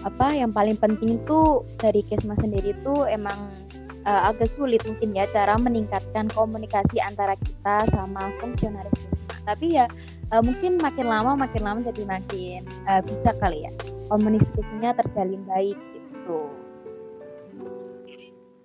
apa 0.04 0.26
yang 0.36 0.52
paling 0.52 0.76
penting 0.76 1.20
tuh 1.28 1.64
dari 1.80 2.00
Kesma 2.04 2.36
sendiri 2.36 2.72
tuh 2.84 3.04
emang 3.08 3.63
uh, 4.06 4.30
agak 4.32 4.48
sulit 4.48 4.80
mungkin 4.86 5.16
ya 5.16 5.28
cara 5.32 5.56
meningkatkan 5.58 6.30
komunikasi 6.32 7.00
antara 7.00 7.36
kita 7.40 7.88
sama 7.92 8.32
fungsionaris 8.40 8.92
Kesma. 9.10 9.36
Tapi 9.44 9.76
ya 9.80 9.90
uh, 10.32 10.42
mungkin 10.44 10.80
makin 10.80 11.08
lama 11.08 11.36
makin 11.36 11.62
lama 11.64 11.80
jadi 11.84 12.04
makin 12.08 12.64
uh, 12.88 13.00
bisa 13.04 13.36
kali 13.40 13.68
ya 13.68 13.72
komunikasinya 14.08 14.96
terjalin 14.96 15.42
baik 15.48 15.78
gitu. 15.96 16.40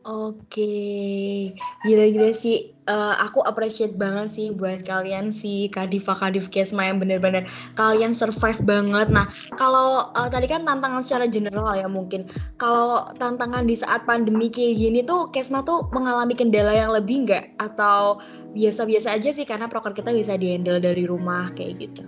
Oke, 0.09 1.53
gila-gila 1.85 2.33
sih. 2.33 2.73
Uh, 2.89 3.13
aku 3.21 3.45
appreciate 3.45 3.93
banget 4.01 4.33
sih 4.33 4.47
buat 4.49 4.81
kalian 4.81 5.29
sih 5.29 5.69
Kadifa 5.69 6.17
Kadif 6.17 6.49
Kesma 6.49 6.89
yang 6.89 6.97
bener-bener 6.97 7.45
kalian 7.77 8.17
survive 8.17 8.57
banget. 8.65 9.13
Nah, 9.13 9.29
kalau 9.61 10.09
uh, 10.17 10.25
tadi 10.25 10.49
kan 10.49 10.65
tantangan 10.65 11.05
secara 11.05 11.29
general 11.29 11.69
ya 11.77 11.85
mungkin. 11.85 12.25
Kalau 12.57 13.05
tantangan 13.21 13.69
di 13.69 13.77
saat 13.77 14.09
pandemi 14.09 14.49
kayak 14.49 14.73
gini 14.81 14.99
tuh 15.05 15.29
Kesma 15.29 15.61
tuh 15.61 15.85
mengalami 15.93 16.33
kendala 16.33 16.73
yang 16.73 16.89
lebih 16.89 17.29
nggak? 17.29 17.61
Atau 17.61 18.17
biasa-biasa 18.57 19.13
aja 19.21 19.29
sih 19.29 19.45
karena 19.45 19.69
proker 19.69 19.93
kita 19.93 20.09
bisa 20.09 20.33
dihandle 20.33 20.81
dari 20.81 21.05
rumah 21.05 21.53
kayak 21.53 21.85
gitu? 21.85 22.01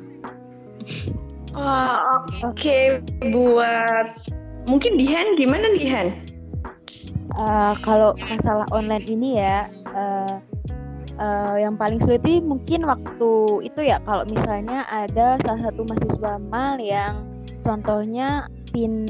Oh, 1.53 2.25
oke 2.25 2.57
okay. 2.57 3.03
buat 3.29 4.17
mungkin 4.65 4.97
Dihan 4.97 5.37
gimana 5.37 5.67
Dihan? 5.77 6.09
Uh, 7.37 7.73
kalau 7.85 8.11
masalah 8.17 8.67
online 8.75 9.05
ini 9.07 9.39
ya 9.39 9.63
uh, 9.95 10.35
uh, 11.19 11.57
yang 11.59 11.75
paling 11.75 11.99
sulit 11.99 12.21
itu 12.23 12.43
mungkin 12.43 12.87
waktu 12.87 13.31
itu 13.65 13.81
ya 13.81 13.97
kalau 14.07 14.23
misalnya 14.29 14.85
ada 14.87 15.41
salah 15.43 15.71
satu 15.71 15.81
mahasiswa 15.83 16.33
mal 16.47 16.77
yang 16.79 17.25
contohnya 17.65 18.47
pin 18.71 19.07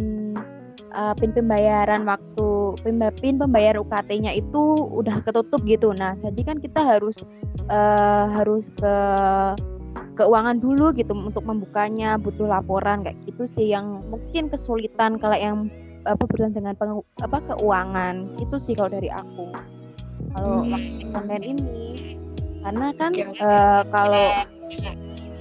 uh, 0.96 1.14
pin 1.16 1.32
pembayaran 1.32 2.08
waktu 2.08 2.76
pin, 2.84 3.00
pin 3.20 3.36
pembayar 3.40 3.76
UKT-nya 3.80 4.32
itu 4.36 4.64
udah 4.92 5.24
ketutup 5.24 5.62
gitu. 5.68 5.92
Nah, 5.96 6.16
jadi 6.20 6.42
kan 6.54 6.58
kita 6.60 6.82
harus 6.82 7.24
uh, 7.72 8.26
harus 8.32 8.72
ke 8.76 8.96
keuangan 10.16 10.60
dulu 10.60 10.92
gitu 10.96 11.16
untuk 11.16 11.44
membukanya 11.48 12.20
butuh 12.20 12.48
laporan 12.48 13.04
kayak 13.04 13.18
gitu 13.28 13.44
sih 13.48 13.68
yang 13.72 14.04
mungkin 14.12 14.52
kesulitan 14.52 15.18
kalau 15.20 15.36
yang 15.36 15.58
apa 16.04 16.26
berhubungan 16.26 16.58
dengan 16.58 16.74
peng, 16.76 17.02
apa 17.22 17.38
keuangan 17.54 18.36
itu 18.42 18.56
sih 18.58 18.74
kalau 18.74 18.90
dari 18.90 19.08
aku 19.08 19.54
kalau 20.36 20.64
hmm. 20.64 21.18
online 21.18 21.46
ini. 21.46 21.68
Karena 22.62 22.88
kan 22.94 23.12
uh, 23.18 23.82
kalau 23.90 24.26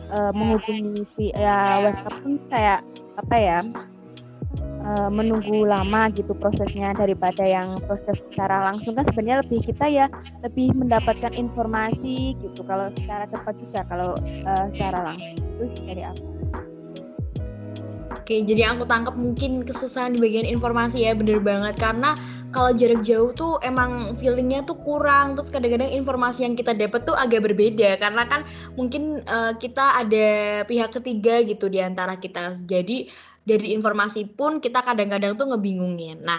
uh, 0.09 0.33
menghubungi 0.33 1.05
via 1.16 1.61
WhatsApp 1.85 2.16
pun 2.24 2.35
kayak 2.48 2.81
apa 3.20 3.37
ya 3.37 3.59
uh, 4.88 5.09
menunggu 5.12 5.68
lama 5.68 6.09
gitu 6.16 6.33
prosesnya 6.40 6.96
daripada 6.96 7.44
yang 7.44 7.66
proses 7.85 8.24
secara 8.24 8.64
langsung. 8.64 8.96
Kan 8.96 9.05
sebenarnya 9.12 9.44
lebih 9.44 9.61
kita 9.68 9.87
ya 9.92 10.07
lebih 10.48 10.72
mendapatkan 10.72 11.33
informasi 11.37 12.35
gitu 12.40 12.64
kalau 12.64 12.88
secara 12.96 13.29
cepat 13.29 13.55
juga 13.61 13.81
kalau 13.85 14.11
uh, 14.48 14.66
secara 14.72 14.98
langsung. 15.05 15.44
Itu 15.61 15.81
dari 15.92 16.03
aku. 16.09 16.24
Oke, 18.31 18.46
jadi 18.46 18.70
aku 18.70 18.87
tangkap 18.87 19.18
mungkin 19.18 19.66
kesusahan 19.66 20.14
di 20.14 20.22
bagian 20.22 20.46
informasi 20.46 21.03
ya, 21.03 21.18
bener 21.18 21.42
banget. 21.42 21.74
Karena 21.83 22.14
kalau 22.51 22.75
jarak 22.75 23.01
jauh 23.07 23.31
tuh 23.31 23.63
emang 23.63 24.15
feelingnya 24.19 24.67
tuh 24.67 24.79
kurang. 24.83 25.39
Terus 25.39 25.51
kadang-kadang 25.55 25.91
informasi 25.95 26.47
yang 26.47 26.55
kita 26.59 26.75
dapat 26.75 27.07
tuh 27.07 27.15
agak 27.15 27.47
berbeda. 27.47 27.97
Karena 27.99 28.27
kan 28.27 28.43
mungkin 28.75 29.23
uh, 29.25 29.55
kita 29.57 30.03
ada 30.03 30.29
pihak 30.67 30.91
ketiga 31.01 31.43
gitu 31.47 31.71
di 31.71 31.79
antara 31.79 32.19
kita. 32.19 32.55
Jadi 32.67 33.07
dari 33.41 33.73
informasi 33.73 34.37
pun 34.37 34.61
kita 34.61 34.85
kadang-kadang 34.85 35.35
tuh 35.35 35.49
ngebingungin. 35.51 36.21
Nah, 36.23 36.39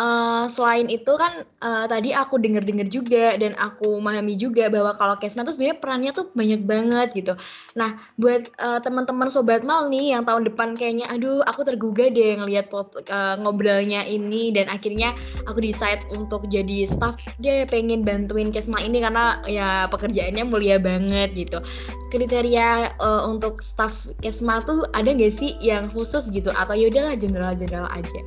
uh, 0.00 0.44
selain 0.48 0.88
itu 0.88 1.12
kan 1.20 1.44
uh, 1.60 1.84
tadi 1.84 2.16
aku 2.16 2.40
denger-denger 2.40 2.88
juga 2.88 3.36
dan 3.36 3.52
aku 3.60 4.00
memahami 4.00 4.34
juga 4.40 4.72
bahwa 4.72 4.96
kalau 4.96 5.14
Kesna 5.20 5.44
tuh 5.44 5.52
sebenarnya 5.52 5.76
perannya 5.76 6.10
tuh 6.16 6.32
banyak 6.32 6.64
banget 6.64 7.08
gitu. 7.12 7.36
Nah, 7.76 7.92
buat 8.16 8.48
uh, 8.56 8.80
teman-teman 8.80 9.28
sobat 9.28 9.62
mal 9.62 9.92
nih 9.92 10.16
yang 10.16 10.24
tahun 10.24 10.48
depan 10.48 10.74
kayaknya 10.80 11.06
aduh 11.12 11.44
aku 11.44 11.62
tergugah 11.68 12.08
deh 12.08 12.40
ngelihat 12.40 12.72
uh, 12.72 13.36
ngobrolnya 13.44 14.02
ini 14.08 14.50
dan 14.56 14.72
akhirnya 14.72 15.12
aku 15.44 15.60
decide 15.60 16.00
untuk 16.16 16.48
jadi 16.48 16.88
staff 16.88 17.20
deh 17.38 17.68
pengen 17.68 18.02
bantuin 18.02 18.48
Kesma 18.48 18.80
ini 18.80 19.04
karena 19.04 19.38
ya 19.44 19.84
pekerjaannya 19.92 20.48
mulia 20.48 20.80
banget 20.80 21.36
gitu. 21.36 21.60
Kriteria 22.10 22.96
uh, 22.98 23.28
untuk 23.28 23.60
staff 23.60 24.10
Kesma 24.24 24.64
tuh 24.64 24.82
ada 24.96 25.12
gak 25.12 25.30
sih 25.30 25.54
yang 25.60 25.92
khusus 25.92 26.32
gitu 26.32 26.50
atau 26.56 26.72
yaudahlah 26.72 27.14
general-general 27.14 27.86
aja? 27.92 28.20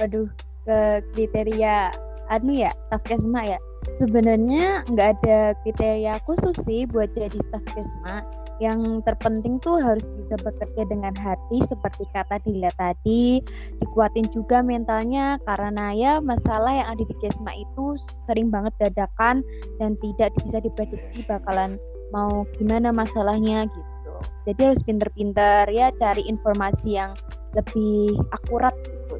Waduh 0.00 0.28
ke 0.64 1.04
kriteria 1.12 1.92
anu 2.32 2.56
ya 2.56 2.72
staff 2.88 3.02
kesma 3.04 3.44
ya. 3.44 3.58
Sebenarnya 3.96 4.86
nggak 4.88 5.08
ada 5.20 5.52
kriteria 5.66 6.20
khusus 6.24 6.56
sih 6.64 6.88
buat 6.88 7.12
jadi 7.12 7.36
staff 7.36 7.64
kesma. 7.74 8.24
Yang 8.60 9.00
terpenting 9.08 9.56
tuh 9.64 9.80
harus 9.80 10.04
bisa 10.20 10.36
bekerja 10.44 10.84
dengan 10.84 11.16
hati 11.16 11.64
seperti 11.64 12.04
kata 12.12 12.44
Dila 12.44 12.68
tadi. 12.76 13.40
Dikuatin 13.80 14.28
juga 14.36 14.60
mentalnya 14.60 15.40
karena 15.48 15.96
ya 15.96 16.12
masalah 16.20 16.68
yang 16.68 16.88
ada 16.92 17.04
di 17.04 17.16
kesma 17.24 17.56
itu 17.56 17.96
sering 18.28 18.52
banget 18.52 18.72
dadakan 18.76 19.40
dan 19.80 19.96
tidak 20.04 20.36
bisa 20.44 20.60
diprediksi 20.60 21.24
bakalan 21.24 21.80
mau 22.12 22.44
gimana 22.60 22.92
masalahnya 22.92 23.64
gitu. 23.64 24.16
Jadi 24.44 24.60
harus 24.60 24.84
pinter-pinter 24.84 25.64
ya 25.72 25.88
cari 25.96 26.20
informasi 26.28 27.00
yang 27.00 27.16
lebih 27.56 28.20
akurat 28.36 28.76
gitu 28.84 29.16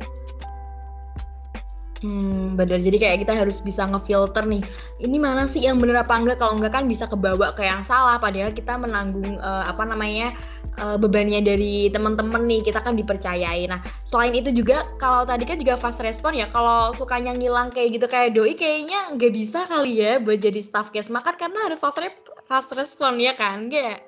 Hmm, 2.01 2.57
bener. 2.57 2.81
Jadi 2.81 2.97
kayak 2.97 3.29
kita 3.29 3.37
harus 3.37 3.61
bisa 3.61 3.85
ngefilter 3.85 4.49
nih. 4.49 4.65
Ini 5.05 5.17
mana 5.21 5.45
sih 5.45 5.61
yang 5.61 5.77
bener 5.77 6.01
apa 6.01 6.17
enggak? 6.17 6.41
Kalau 6.41 6.57
enggak 6.57 6.73
kan 6.73 6.89
bisa 6.89 7.05
kebawa 7.05 7.53
ke 7.53 7.61
yang 7.61 7.85
salah. 7.85 8.17
Padahal 8.17 8.57
kita 8.57 8.81
menanggung 8.81 9.37
uh, 9.37 9.69
apa 9.69 9.85
namanya 9.85 10.33
uh, 10.81 10.97
bebannya 10.97 11.45
dari 11.45 11.93
teman-teman 11.93 12.49
nih. 12.49 12.65
Kita 12.65 12.81
kan 12.81 12.97
dipercayai. 12.97 13.69
Nah, 13.69 13.85
selain 14.09 14.33
itu 14.33 14.49
juga 14.49 14.81
kalau 14.97 15.29
tadi 15.29 15.45
kan 15.45 15.61
juga 15.61 15.77
fast 15.77 16.01
respon 16.01 16.41
ya. 16.41 16.49
Kalau 16.49 16.89
sukanya 16.97 17.37
ngilang 17.37 17.69
kayak 17.69 18.01
gitu 18.01 18.07
kayak 18.09 18.33
doi 18.33 18.57
kayaknya 18.57 19.21
nggak 19.21 19.33
bisa 19.37 19.69
kali 19.69 20.01
ya 20.01 20.17
buat 20.25 20.41
jadi 20.41 20.61
staff 20.65 20.89
case 20.97 21.13
makan 21.13 21.37
karena 21.37 21.69
harus 21.69 21.85
fast, 21.85 22.01
rep 22.01 22.17
fast 22.49 22.73
respon 22.73 23.21
ya 23.21 23.37
kan, 23.37 23.69
enggak? 23.69 24.01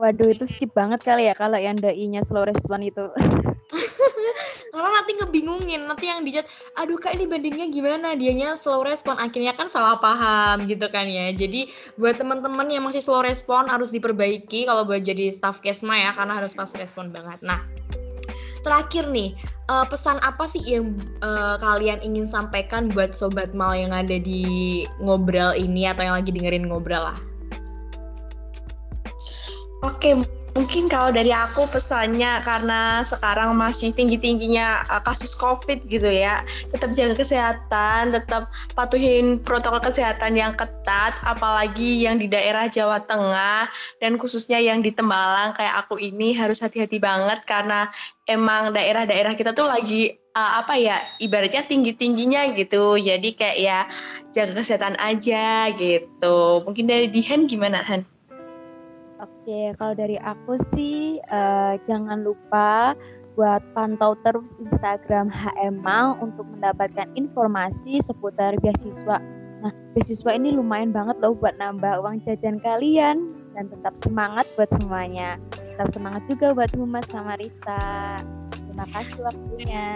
Waduh 0.00 0.32
itu 0.32 0.48
skip 0.48 0.72
banget 0.72 1.04
kali 1.04 1.28
ya 1.28 1.36
kalau 1.36 1.60
yang 1.60 1.76
doi-nya 1.76 2.24
slow 2.24 2.48
respon 2.48 2.80
itu. 2.80 3.04
karena 4.74 4.88
nanti 4.90 5.12
ngebingungin 5.18 5.86
nanti 5.86 6.10
yang 6.10 6.26
dijat 6.26 6.46
aduh 6.78 6.98
kak 6.98 7.14
ini 7.14 7.26
bandingnya 7.30 7.70
gimana? 7.70 8.18
Dianya 8.18 8.58
slow 8.58 8.82
respon. 8.82 9.14
Akhirnya 9.18 9.54
kan 9.54 9.70
salah 9.70 9.98
paham 10.02 10.66
gitu 10.66 10.86
kan 10.90 11.06
ya. 11.06 11.30
Jadi 11.30 11.70
buat 11.98 12.18
teman-teman 12.18 12.66
yang 12.70 12.82
masih 12.86 13.02
slow 13.02 13.22
respon 13.22 13.70
harus 13.70 13.94
diperbaiki 13.94 14.66
kalau 14.66 14.82
buat 14.82 15.02
jadi 15.02 15.30
staff 15.30 15.62
kesma 15.62 15.98
ya 15.98 16.10
karena 16.14 16.38
harus 16.38 16.54
fast 16.54 16.74
respon 16.78 17.10
banget. 17.14 17.38
Nah 17.46 17.62
terakhir 18.60 19.08
nih 19.08 19.32
uh, 19.72 19.88
pesan 19.88 20.20
apa 20.20 20.44
sih 20.44 20.60
yang 20.66 20.92
uh, 21.24 21.56
kalian 21.56 21.96
ingin 22.04 22.28
sampaikan 22.28 22.92
buat 22.92 23.16
sobat 23.16 23.56
mal 23.56 23.72
yang 23.72 23.94
ada 23.94 24.20
di 24.20 24.84
ngobrol 25.00 25.56
ini 25.56 25.88
atau 25.88 26.04
yang 26.04 26.16
lagi 26.20 26.30
dengerin 26.34 26.68
ngobrol 26.68 27.08
lah? 27.08 27.18
Oke, 29.80 30.12
Mungkin 30.58 30.90
kalau 30.90 31.14
dari 31.14 31.30
aku 31.30 31.66
pesannya 31.70 32.42
karena 32.42 33.06
sekarang 33.06 33.54
masih 33.54 33.94
tinggi-tingginya 33.94 34.82
uh, 34.90 35.02
kasus 35.06 35.34
COVID 35.38 35.86
gitu 35.86 36.10
ya, 36.10 36.42
tetap 36.74 36.90
jaga 36.98 37.14
kesehatan, 37.14 38.10
tetap 38.10 38.50
patuhin 38.74 39.38
protokol 39.38 39.78
kesehatan 39.78 40.34
yang 40.34 40.52
ketat, 40.58 41.14
apalagi 41.22 42.02
yang 42.02 42.18
di 42.18 42.26
daerah 42.26 42.66
Jawa 42.66 42.98
Tengah 43.06 43.70
dan 44.02 44.18
khususnya 44.18 44.58
yang 44.58 44.82
di 44.82 44.90
Tembalang 44.90 45.54
kayak 45.54 45.86
aku 45.86 46.02
ini 46.02 46.34
harus 46.34 46.58
hati-hati 46.60 46.98
banget 46.98 47.46
karena 47.46 47.86
emang 48.26 48.74
daerah-daerah 48.74 49.38
kita 49.38 49.54
tuh 49.54 49.70
lagi 49.70 50.18
uh, 50.34 50.62
apa 50.62 50.74
ya 50.78 50.98
ibaratnya 51.22 51.66
tinggi-tingginya 51.66 52.54
gitu. 52.58 52.98
Jadi 52.98 53.38
kayak 53.38 53.58
ya 53.58 53.78
jaga 54.34 54.58
kesehatan 54.62 54.98
aja 54.98 55.70
gitu. 55.74 56.62
Mungkin 56.66 56.90
dari 56.90 57.06
Dihan 57.06 57.46
gimana 57.46 57.82
Han? 57.86 58.02
Oke, 59.50 59.74
kalau 59.82 59.98
dari 59.98 60.14
aku 60.22 60.54
sih 60.62 61.18
uh, 61.26 61.74
jangan 61.82 62.22
lupa 62.22 62.94
buat 63.34 63.58
pantau 63.74 64.14
terus 64.22 64.54
Instagram 64.62 65.26
HMAL 65.26 66.22
untuk 66.22 66.46
mendapatkan 66.54 67.10
informasi 67.18 67.98
seputar 67.98 68.54
beasiswa. 68.62 69.18
Nah, 69.66 69.74
beasiswa 69.90 70.38
ini 70.38 70.54
lumayan 70.54 70.94
banget 70.94 71.18
loh 71.18 71.34
buat 71.34 71.58
nambah 71.58 71.98
uang 71.98 72.22
jajan 72.22 72.62
kalian 72.62 73.34
dan 73.58 73.66
tetap 73.74 73.98
semangat 73.98 74.46
buat 74.54 74.70
semuanya. 74.70 75.34
Tetap 75.50 75.98
semangat 75.98 76.22
juga 76.30 76.54
buat 76.54 76.70
Humas 76.70 77.10
sama 77.10 77.34
Rita. 77.34 78.22
Terima 78.80 79.04
kasih 79.04 79.20
waktunya. 79.28 79.88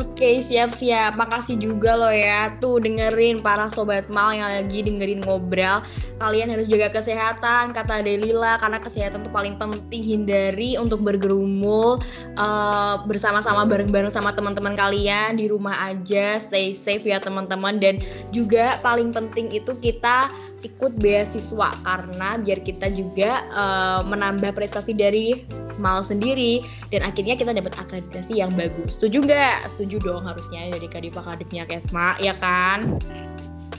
Oke, 0.00 0.40
siap-siap. 0.40 1.20
Makasih 1.20 1.60
juga 1.60 2.00
loh 2.00 2.08
ya. 2.08 2.56
Tuh 2.56 2.80
dengerin 2.80 3.44
para 3.44 3.68
sobat 3.68 4.08
mal 4.08 4.32
yang 4.32 4.48
lagi 4.48 4.80
dengerin 4.80 5.20
ngobrol. 5.20 5.84
Kalian 6.16 6.48
harus 6.48 6.64
jaga 6.64 6.88
kesehatan, 6.96 7.76
kata 7.76 8.00
Delila, 8.00 8.56
karena 8.56 8.80
kesehatan 8.80 9.20
tuh 9.20 9.32
paling 9.34 9.60
penting. 9.60 10.00
Hindari 10.00 10.80
untuk 10.80 11.04
bergerumul 11.04 12.00
uh, 12.40 12.94
bersama-sama 13.04 13.68
bareng-bareng 13.68 14.08
sama 14.08 14.32
teman-teman 14.32 14.72
kalian 14.72 15.36
di 15.36 15.52
rumah 15.52 15.76
aja. 15.92 16.40
Stay 16.40 16.72
safe 16.72 17.04
ya 17.04 17.20
teman-teman. 17.20 17.76
Dan 17.76 18.00
juga 18.32 18.80
paling 18.80 19.12
penting 19.12 19.52
itu 19.52 19.76
kita 19.76 20.32
ikut 20.62 20.92
beasiswa 21.00 21.76
karena 21.84 22.36
biar 22.40 22.60
kita 22.60 22.92
juga 22.92 23.44
uh, 23.52 24.00
menambah 24.04 24.52
prestasi 24.52 24.92
dari 24.92 25.40
mal 25.80 26.04
sendiri 26.04 26.60
dan 26.92 27.00
akhirnya 27.00 27.34
kita 27.34 27.56
dapat 27.56 27.72
akreditasi 27.80 28.36
yang 28.38 28.52
bagus. 28.52 29.00
Setuju 29.00 29.24
nggak? 29.24 29.64
Setuju 29.66 29.96
dong 30.04 30.22
harusnya 30.28 30.68
dari 30.76 30.86
Kadifa 30.86 31.24
Kadifnya 31.24 31.64
Kesma, 31.64 32.20
ya 32.20 32.36
kan? 32.36 33.00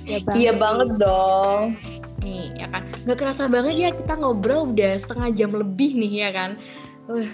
Ya 0.10 0.17
banget. 0.26 0.38
Iya 0.41 0.52
banget 0.58 0.89
dong. 0.98 1.62
Nih, 2.26 2.50
ya 2.58 2.67
kan? 2.74 2.84
Nggak 3.06 3.17
kerasa 3.22 3.46
banget 3.46 3.76
ya 3.78 3.89
kita 3.94 4.17
ngobrol 4.17 4.74
udah 4.74 4.98
setengah 4.98 5.30
jam 5.38 5.52
lebih 5.54 5.94
nih, 5.94 6.26
ya 6.26 6.30
kan? 6.34 6.52
Uh, 7.06 7.30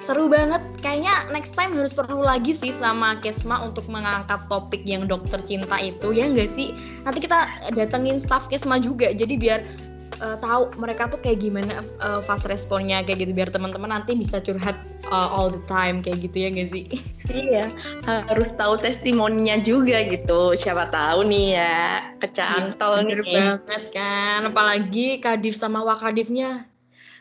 seru 0.00 0.26
banget. 0.26 0.60
Kayaknya 0.80 1.14
next 1.30 1.52
time 1.54 1.76
harus 1.76 1.92
perlu 1.92 2.24
lagi 2.24 2.56
sih 2.56 2.72
sama 2.72 3.20
Kesma 3.20 3.60
untuk 3.60 3.86
mengangkat 3.86 4.40
topik 4.48 4.82
yang 4.88 5.04
dokter 5.04 5.38
cinta 5.44 5.76
itu, 5.78 6.10
ya 6.16 6.26
nggak 6.26 6.50
sih? 6.50 6.72
Nanti 7.04 7.24
kita 7.24 7.38
datengin 7.76 8.16
staff 8.16 8.48
Kesma 8.48 8.80
juga, 8.80 9.12
jadi 9.12 9.36
biar 9.36 9.60
uh, 10.24 10.36
tahu 10.40 10.72
mereka 10.76 11.08
tuh 11.08 11.20
kayak 11.20 11.44
gimana 11.44 11.80
uh, 12.00 12.20
fast 12.24 12.46
responnya 12.46 13.02
kayak 13.04 13.24
gitu 13.24 13.32
biar 13.32 13.48
teman-teman 13.52 13.90
nanti 13.90 14.16
bisa 14.16 14.38
curhat 14.40 14.76
uh, 15.10 15.28
all 15.32 15.48
the 15.48 15.62
time 15.68 16.04
kayak 16.04 16.24
gitu 16.24 16.36
ya 16.46 16.48
gak 16.52 16.70
sih? 16.70 16.84
Iya, 17.30 17.70
harus 18.26 18.50
tahu 18.58 18.74
testimoninya 18.82 19.54
juga 19.62 20.02
gitu. 20.02 20.50
Siapa 20.58 20.90
tahu 20.90 21.30
nih 21.30 21.54
ya 21.54 21.78
kecantol 22.18 23.06
iya, 23.06 23.22
nih. 23.22 23.34
banget 23.38 23.82
kan, 23.94 24.40
apalagi 24.50 25.22
Kadif 25.22 25.54
sama 25.54 25.78
Wakadifnya 25.86 26.66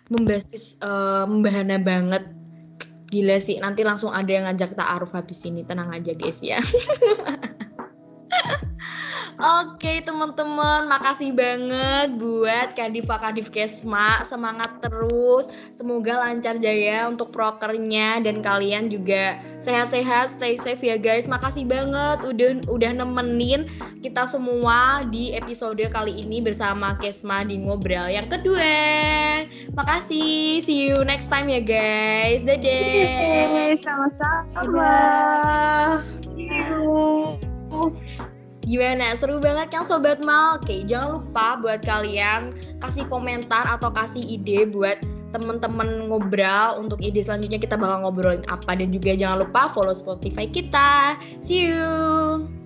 membasis 0.10 0.82
uh, 0.82 1.30
membahana 1.30 1.78
banget. 1.78 2.39
Gila 3.10 3.42
sih, 3.42 3.58
nanti 3.58 3.82
langsung 3.82 4.14
ada 4.14 4.30
yang 4.30 4.46
ngajak 4.46 4.78
ta'aruf 4.78 5.18
habis 5.18 5.42
ini. 5.50 5.66
Tenang 5.66 5.90
aja 5.90 6.14
guys 6.14 6.46
ya. 6.46 6.62
Oke 9.40 10.04
teman-teman, 10.04 10.92
makasih 10.92 11.32
banget 11.32 12.12
buat 12.20 12.76
Kadifa 12.76 13.16
Kadif 13.24 13.48
Kesma. 13.48 14.20
Semangat 14.28 14.84
terus, 14.84 15.48
semoga 15.72 16.20
lancar 16.20 16.60
jaya 16.60 17.08
untuk 17.08 17.32
prokernya 17.32 18.20
dan 18.20 18.44
kalian 18.44 18.92
juga 18.92 19.40
sehat-sehat, 19.64 20.36
stay 20.36 20.60
safe 20.60 20.84
ya 20.84 21.00
guys. 21.00 21.32
Makasih 21.32 21.64
banget 21.72 22.20
udah 22.28 22.68
udah 22.68 22.92
nemenin 22.92 23.64
kita 24.04 24.28
semua 24.28 25.08
di 25.08 25.32
episode 25.32 25.80
kali 25.88 26.20
ini 26.20 26.44
bersama 26.44 27.00
Kesma 27.00 27.48
di 27.48 27.64
ngobrol 27.64 28.12
yang 28.12 28.28
kedua. 28.28 29.48
Makasih, 29.72 30.60
see 30.60 30.92
you 30.92 31.00
next 31.08 31.32
time 31.32 31.48
ya 31.48 31.64
guys. 31.64 32.44
Dadah. 32.44 33.80
Sama-sama. 33.80 34.92
Gimana? 38.70 39.18
Seru 39.18 39.42
banget 39.42 39.74
kan 39.74 39.82
Sobat 39.82 40.22
Mal? 40.22 40.62
Oke, 40.62 40.86
jangan 40.86 41.18
lupa 41.18 41.58
buat 41.58 41.82
kalian 41.82 42.54
kasih 42.86 43.10
komentar 43.10 43.66
atau 43.66 43.90
kasih 43.90 44.22
ide 44.22 44.70
buat 44.70 45.02
temen-temen 45.34 46.10
ngobrol 46.10 46.78
untuk 46.78 47.02
ide 47.02 47.22
selanjutnya 47.22 47.58
kita 47.58 47.78
bakal 47.78 48.06
ngobrolin 48.06 48.46
apa 48.50 48.78
dan 48.78 48.94
juga 48.94 49.18
jangan 49.18 49.42
lupa 49.46 49.66
follow 49.74 49.94
Spotify 49.94 50.46
kita. 50.46 51.18
See 51.42 51.66
you. 51.66 52.59